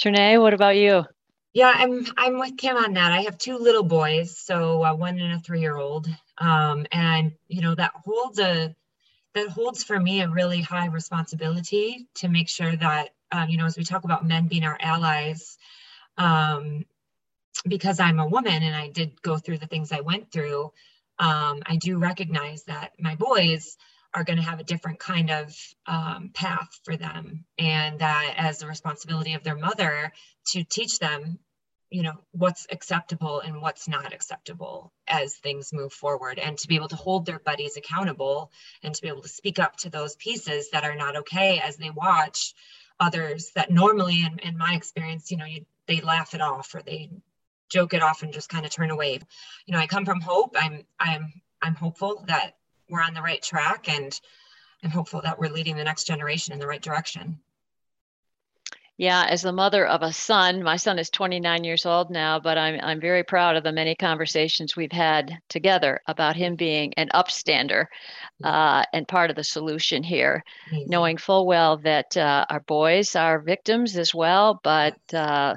Trinea, 0.00 0.40
what 0.40 0.54
about 0.54 0.76
you? 0.76 1.04
Yeah 1.54 1.72
i'm 1.72 2.04
i'm 2.16 2.40
with 2.40 2.56
kim 2.56 2.76
on 2.76 2.94
that. 2.94 3.12
I 3.12 3.20
have 3.22 3.38
two 3.38 3.58
little 3.58 3.84
boys 3.84 4.36
so 4.36 4.82
uh, 4.82 4.94
one 4.94 5.20
and 5.20 5.34
a 5.34 5.38
three 5.38 5.60
year 5.60 5.76
old 5.76 6.08
um, 6.42 6.86
and 6.92 7.32
you 7.48 7.62
know 7.62 7.74
that 7.74 7.92
holds 8.04 8.38
a 8.38 8.74
that 9.34 9.48
holds 9.48 9.82
for 9.82 9.98
me 9.98 10.20
a 10.20 10.28
really 10.28 10.60
high 10.60 10.86
responsibility 10.86 12.06
to 12.16 12.28
make 12.28 12.48
sure 12.48 12.76
that 12.76 13.10
um, 13.32 13.48
you 13.48 13.56
know, 13.56 13.64
as 13.64 13.76
we 13.76 13.84
talk 13.84 14.04
about 14.04 14.26
men 14.26 14.46
being 14.46 14.64
our 14.64 14.76
allies, 14.78 15.56
um, 16.18 16.84
because 17.66 17.98
I'm 17.98 18.20
a 18.20 18.28
woman 18.28 18.62
and 18.62 18.76
I 18.76 18.88
did 18.88 19.20
go 19.22 19.38
through 19.38 19.58
the 19.58 19.66
things 19.66 19.90
I 19.90 20.00
went 20.00 20.30
through, 20.30 20.72
um, 21.18 21.62
I 21.66 21.76
do 21.80 21.98
recognize 21.98 22.64
that 22.64 22.92
my 22.98 23.14
boys 23.14 23.76
are 24.14 24.24
going 24.24 24.36
to 24.36 24.42
have 24.42 24.60
a 24.60 24.64
different 24.64 24.98
kind 24.98 25.30
of 25.30 25.56
um, 25.86 26.30
path 26.34 26.68
for 26.84 26.96
them, 26.96 27.46
and 27.58 27.98
that 28.00 28.34
as 28.36 28.62
a 28.62 28.66
responsibility 28.66 29.32
of 29.34 29.42
their 29.42 29.56
mother 29.56 30.12
to 30.48 30.64
teach 30.64 30.98
them, 30.98 31.38
you 31.92 32.02
know, 32.02 32.14
what's 32.32 32.66
acceptable 32.70 33.40
and 33.40 33.60
what's 33.60 33.86
not 33.86 34.12
acceptable 34.14 34.92
as 35.06 35.34
things 35.34 35.72
move 35.72 35.92
forward, 35.92 36.38
and 36.38 36.56
to 36.58 36.68
be 36.68 36.76
able 36.76 36.88
to 36.88 36.96
hold 36.96 37.26
their 37.26 37.38
buddies 37.38 37.76
accountable 37.76 38.50
and 38.82 38.94
to 38.94 39.02
be 39.02 39.08
able 39.08 39.22
to 39.22 39.28
speak 39.28 39.58
up 39.58 39.76
to 39.76 39.90
those 39.90 40.16
pieces 40.16 40.70
that 40.70 40.84
are 40.84 40.96
not 40.96 41.16
okay 41.16 41.60
as 41.62 41.76
they 41.76 41.90
watch 41.90 42.54
others 42.98 43.50
that 43.54 43.70
normally, 43.70 44.22
in, 44.22 44.38
in 44.38 44.56
my 44.56 44.74
experience, 44.74 45.30
you 45.30 45.36
know, 45.36 45.44
you, 45.44 45.66
they 45.86 46.00
laugh 46.00 46.34
it 46.34 46.40
off 46.40 46.74
or 46.74 46.82
they 46.82 47.10
joke 47.68 47.94
it 47.94 48.02
off 48.02 48.22
and 48.22 48.32
just 48.32 48.48
kind 48.48 48.64
of 48.64 48.70
turn 48.70 48.90
away. 48.90 49.18
You 49.66 49.72
know, 49.72 49.78
I 49.78 49.86
come 49.86 50.04
from 50.04 50.20
hope. 50.20 50.56
I'm 50.58 50.84
I'm 50.98 51.32
I'm 51.60 51.74
hopeful 51.74 52.24
that 52.28 52.56
we're 52.88 53.02
on 53.02 53.14
the 53.14 53.22
right 53.22 53.42
track 53.42 53.88
and 53.88 54.18
I'm 54.82 54.90
hopeful 54.90 55.22
that 55.22 55.38
we're 55.38 55.52
leading 55.52 55.76
the 55.76 55.84
next 55.84 56.04
generation 56.04 56.52
in 56.52 56.58
the 56.58 56.66
right 56.66 56.82
direction. 56.82 57.38
Yeah, 58.98 59.24
as 59.28 59.42
the 59.42 59.52
mother 59.52 59.86
of 59.86 60.02
a 60.02 60.12
son, 60.12 60.62
my 60.62 60.76
son 60.76 60.98
is 60.98 61.08
29 61.08 61.64
years 61.64 61.86
old 61.86 62.10
now, 62.10 62.38
but 62.38 62.58
I'm 62.58 62.78
I'm 62.82 63.00
very 63.00 63.24
proud 63.24 63.56
of 63.56 63.64
the 63.64 63.72
many 63.72 63.94
conversations 63.94 64.76
we've 64.76 64.92
had 64.92 65.38
together 65.48 66.00
about 66.06 66.36
him 66.36 66.56
being 66.56 66.92
an 66.96 67.08
upstander 67.14 67.86
uh, 68.44 68.84
and 68.92 69.08
part 69.08 69.30
of 69.30 69.36
the 69.36 69.44
solution 69.44 70.02
here, 70.02 70.44
Amazing. 70.70 70.88
knowing 70.90 71.16
full 71.16 71.46
well 71.46 71.78
that 71.78 72.16
uh, 72.16 72.44
our 72.50 72.60
boys 72.60 73.16
are 73.16 73.40
victims 73.40 73.96
as 73.96 74.14
well, 74.14 74.60
but 74.62 74.98
uh, 75.14 75.54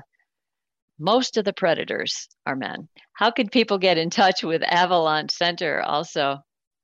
most 0.98 1.36
of 1.36 1.43
the 1.43 1.54
predators 1.54 2.30
are 2.45 2.56
men. 2.56 2.88
How 3.13 3.32
could 3.32 3.52
people 3.52 3.78
get 3.78 3.98
in 3.98 4.10
touch 4.10 4.43
with 4.43 4.63
Avalon 4.63 5.28
Center 5.28 5.82
also? 5.82 6.38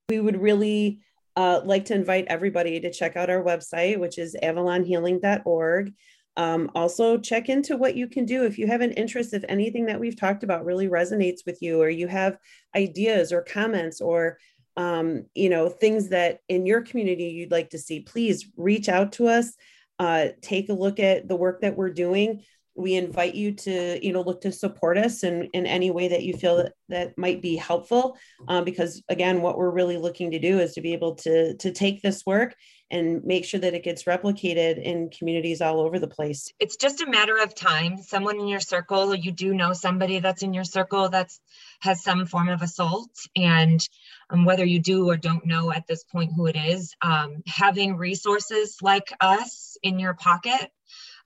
We 0.10 0.20
would 0.20 0.42
really 0.42 1.00
uh, 1.36 1.62
like 1.64 1.86
to 1.86 1.94
invite 1.94 2.26
everybody 2.28 2.80
to 2.82 2.92
check 2.92 3.16
out 3.16 3.30
our 3.30 3.42
website, 3.42 4.00
which 4.00 4.18
is 4.18 4.36
avalonhealing.org. 4.44 5.94
Um, 6.38 6.72
also, 6.76 7.18
check 7.18 7.50
into 7.50 7.78
what 7.78 7.96
you 7.96 8.08
can 8.08 8.26
do 8.26 8.46
if 8.46 8.58
you 8.58 8.68
have 8.68 8.82
an 8.82 8.92
interest, 8.92 9.34
if 9.34 9.44
anything 9.50 9.86
that 9.88 10.00
we've 10.00 10.20
talked 10.20 10.44
about 10.44 10.66
really 10.66 10.88
resonates 10.88 11.46
with 11.46 11.62
you, 11.62 11.82
or 11.82 11.90
you 11.90 12.08
have 12.08 12.38
ideas 12.76 13.32
or 13.32 13.42
comments 13.42 14.02
or 14.02 14.38
um, 14.78 15.26
you 15.36 15.50
know 15.50 15.68
things 15.70 16.10
that 16.10 16.40
in 16.48 16.66
your 16.66 16.82
community 16.82 17.26
you'd 17.26 17.52
like 17.52 17.70
to 17.72 17.80
see. 17.80 18.00
Please 18.00 18.48
reach 18.56 18.88
out 18.88 19.14
to 19.14 19.28
us. 19.28 19.54
Uh, 20.00 20.30
take 20.42 20.70
a 20.70 20.74
look 20.74 21.00
at 21.00 21.28
the 21.28 21.36
work 21.36 21.62
that 21.62 21.76
we're 21.76 21.94
doing 21.94 22.42
we 22.76 22.96
invite 22.96 23.36
you 23.36 23.52
to 23.52 24.06
you 24.06 24.14
know 24.14 24.22
look 24.22 24.42
to 24.42 24.52
support 24.52 24.98
us 24.98 25.24
in, 25.24 25.44
in 25.54 25.66
any 25.66 25.92
way 25.92 26.08
that 26.08 26.24
you 26.24 26.34
feel 26.34 26.58
that, 26.58 26.74
that 26.90 27.18
might 27.18 27.42
be 27.42 27.56
helpful 27.56 28.18
um, 28.48 28.64
because 28.64 29.04
again 29.10 29.42
what 29.42 29.58
we're 29.58 29.70
really 29.72 29.98
looking 29.98 30.32
to 30.32 30.40
do 30.40 30.60
is 30.60 30.74
to 30.74 30.82
be 30.82 30.94
able 30.94 31.16
to 31.16 31.56
to 31.58 31.72
take 31.72 32.02
this 32.02 32.26
work 32.26 32.56
and 32.92 33.24
make 33.24 33.46
sure 33.46 33.60
that 33.60 33.74
it 33.74 33.84
gets 33.84 34.04
replicated 34.04 34.82
in 34.82 35.10
communities 35.10 35.62
all 35.62 35.80
over 35.80 35.98
the 35.98 36.08
place. 36.08 36.52
It's 36.60 36.76
just 36.76 37.02
a 37.02 37.10
matter 37.10 37.38
of 37.42 37.56
time. 37.56 37.98
Someone 37.98 38.40
in 38.40 38.48
your 38.48 38.60
circle 38.60 39.16
you 39.16 39.32
do 39.32 39.54
know 39.54 39.74
somebody 39.74 40.20
that's 40.20 40.44
in 40.44 40.54
your 40.54 40.64
circle 40.64 41.10
that's 41.10 41.40
has 41.80 42.04
some 42.04 42.26
form 42.26 42.50
of 42.50 42.62
assault 42.62 43.10
and 43.36 43.88
um, 44.30 44.46
whether 44.46 44.66
you 44.66 44.80
do 44.80 45.10
or 45.10 45.18
don't 45.18 45.46
know 45.46 45.72
at 45.72 45.88
this 45.88 46.04
point 46.04 46.32
who 46.36 46.46
it 46.46 46.56
is 46.56 46.96
um, 47.02 47.42
having 47.48 47.98
resources 47.98 48.78
like 48.82 49.12
us 49.20 49.78
in 49.82 50.00
your 50.00 50.14
pocket 50.14 50.72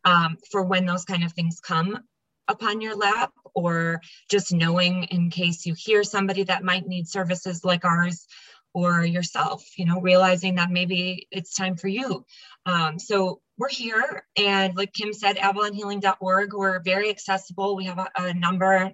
um, 0.04 0.38
for 0.52 0.64
when 0.64 0.86
those 0.86 1.06
kind 1.06 1.24
of 1.24 1.34
things 1.34 1.60
come 1.60 2.00
upon 2.48 2.80
your 2.80 2.96
lap 2.96 3.32
or 3.56 4.02
just 4.30 4.54
knowing 4.54 5.04
in 5.06 5.30
case 5.30 5.66
you 5.66 5.74
hear 5.74 6.04
somebody 6.04 6.44
that 6.44 6.64
might 6.64 6.88
need 6.88 7.08
services 7.08 7.66
like 7.66 7.84
ours 7.84 8.28
or 8.76 9.06
yourself 9.06 9.64
you 9.78 9.86
know 9.86 10.02
realizing 10.02 10.56
that 10.56 10.70
maybe 10.70 11.28
it's 11.32 11.56
time 11.56 11.76
for 11.78 11.88
you. 11.88 12.26
Um, 12.66 13.00
so 13.00 13.42
we're 13.58 13.70
here 13.70 14.26
and 14.38 14.76
like 14.76 14.94
kim 14.94 15.14
said 15.14 15.38
avalonhealing.org 15.38 16.54
we're 16.54 16.80
very 16.82 17.10
accessible. 17.10 17.76
We 17.76 17.86
have 17.86 17.98
a, 17.98 18.10
a, 18.18 18.34
number 18.34 18.92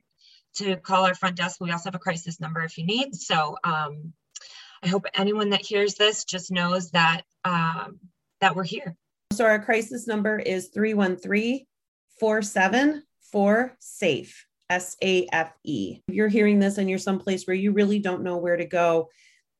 to 0.55 0.75
call 0.77 1.05
our 1.05 1.15
front 1.15 1.35
desk. 1.35 1.59
We 1.59 1.71
also 1.71 1.87
have 1.87 1.95
a 1.95 1.99
crisis 1.99 2.39
number 2.39 2.61
if 2.61 2.77
you 2.77 2.85
need. 2.85 3.15
So 3.15 3.57
um, 3.63 4.13
i 4.83 4.87
hope 4.87 5.05
anyone 5.15 5.49
that 5.49 5.65
hears 5.65 5.95
this 5.95 6.23
just 6.25 6.51
knows 6.51 6.91
that 6.91 7.23
um, 7.43 7.99
that 8.39 8.55
we're 8.55 8.63
here. 8.63 8.95
So 9.33 9.45
our 9.45 9.63
crisis 9.63 10.07
number 10.07 10.37
is 10.37 10.67
313 10.67 11.65
474 12.19 13.77
SAFE, 13.79 14.45
S 14.69 14.95
A 15.01 15.27
F 15.31 15.53
E. 15.63 16.01
If 16.07 16.13
you're 16.13 16.27
hearing 16.27 16.59
this 16.59 16.77
and 16.77 16.87
you're 16.87 16.99
someplace 16.99 17.47
where 17.47 17.55
you 17.55 17.71
really 17.71 17.97
don't 17.97 18.23
know 18.23 18.37
where 18.37 18.57
to 18.57 18.65
go, 18.65 19.09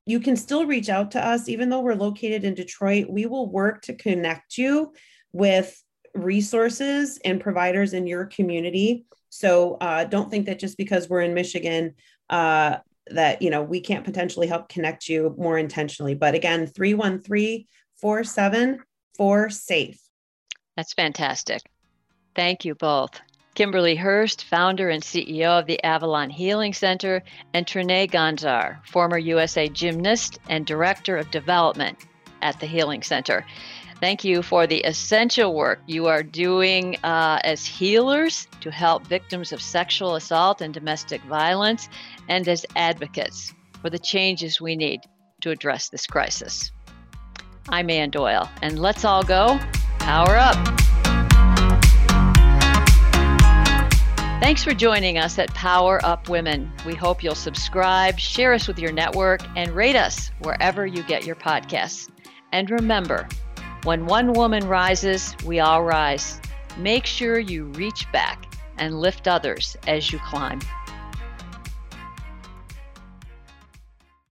you 0.06 0.20
can 0.20 0.36
still 0.36 0.66
reach 0.66 0.90
out 0.90 1.12
to 1.12 1.26
us. 1.26 1.48
Even 1.48 1.70
though 1.70 1.82
we're 1.82 1.96
located 1.96 2.44
in 2.44 2.54
Detroit, 2.54 3.08
we 3.10 3.26
will 3.26 3.50
work 3.50 3.82
to 3.84 3.94
connect 3.94 4.58
you 4.58 4.94
with 5.32 5.82
resources 6.14 7.20
and 7.24 7.40
providers 7.40 7.94
in 7.94 8.08
your 8.08 8.26
community. 8.26 9.06
So 9.30 9.78
uh, 9.80 10.04
don't 10.06 10.30
think 10.30 10.46
that 10.48 10.60
just 10.60 10.78
because 10.78 11.08
we're 11.08 11.22
in 11.22 11.34
Michigan, 11.34 11.96
uh, 12.30 12.78
that 13.08 13.42
you 13.42 13.50
know 13.50 13.64
we 13.64 13.82
can't 13.82 14.06
potentially 14.06 14.48
help 14.48 14.70
connect 14.70 15.08
you 15.10 15.36
more 15.38 15.58
intentionally. 15.58 16.16
But 16.16 16.36
again, 16.36 16.68
313 16.68 17.66
47 17.98 18.80
for 19.16 19.50
safe. 19.50 20.00
That's 20.76 20.94
fantastic. 20.94 21.62
Thank 22.36 22.66
you 22.66 22.76
both. 22.76 23.20
Kimberly 23.54 23.96
Hurst, 23.96 24.46
founder 24.46 24.90
and 24.90 25.04
CEO 25.04 25.60
of 25.60 25.66
the 25.66 25.84
Avalon 25.84 26.30
Healing 26.30 26.74
Center, 26.74 27.22
and 27.54 27.66
Trinea 27.66 28.10
Gonczar, 28.10 28.86
former 28.86 29.18
USA 29.18 29.68
gymnast 29.68 30.40
and 30.48 30.66
director 30.66 31.18
of 31.18 31.32
development 31.32 31.98
at 32.42 32.60
the 32.60 32.66
Healing 32.66 33.04
Center. 33.04 33.46
Thank 34.00 34.24
you 34.24 34.42
for 34.42 34.66
the 34.66 34.80
essential 34.80 35.54
work 35.54 35.80
you 35.86 36.08
are 36.08 36.24
doing 36.24 36.96
uh, 37.04 37.40
as 37.44 37.66
healers 37.66 38.48
to 38.62 38.72
help 38.72 39.06
victims 39.06 39.52
of 39.52 39.62
sexual 39.62 40.16
assault 40.16 40.62
and 40.62 40.74
domestic 40.74 41.22
violence, 41.24 41.88
and 42.28 42.48
as 42.48 42.66
advocates 42.76 43.54
for 43.82 43.90
the 43.90 44.00
changes 44.00 44.60
we 44.60 44.76
need 44.76 45.02
to 45.42 45.52
address 45.52 45.90
this 45.90 46.08
crisis. 46.08 46.72
I'm 47.70 47.90
Ann 47.90 48.10
Doyle, 48.10 48.50
and 48.64 48.80
let's 48.80 49.06
all 49.06 49.24
go 49.24 49.60
power 50.00 50.36
up. 50.36 50.91
Thanks 54.42 54.64
for 54.64 54.74
joining 54.74 55.20
us 55.20 55.38
at 55.38 55.54
Power 55.54 56.04
Up 56.04 56.28
Women. 56.28 56.74
We 56.84 56.96
hope 56.96 57.24
you'll 57.24 57.36
subscribe, 57.36 58.18
share 58.18 58.54
us 58.54 58.68
with 58.68 58.80
your 58.80 58.92
network, 58.92 59.42
and 59.56 59.70
rate 59.70 59.96
us 59.96 60.32
wherever 60.40 60.84
you 60.88 61.04
get 61.04 61.28
your 61.28 61.36
podcasts. 61.36 62.10
And 62.52 62.72
remember, 62.72 63.30
when 63.84 64.08
one 64.08 64.34
woman 64.34 64.68
rises, 64.68 65.36
we 65.46 65.60
all 65.60 65.84
rise. 65.84 66.42
Make 66.76 67.06
sure 67.06 67.38
you 67.38 67.66
reach 67.66 68.12
back 68.12 68.52
and 68.80 69.00
lift 69.00 69.28
others 69.28 69.78
as 69.86 70.12
you 70.12 70.18
climb. 70.18 70.60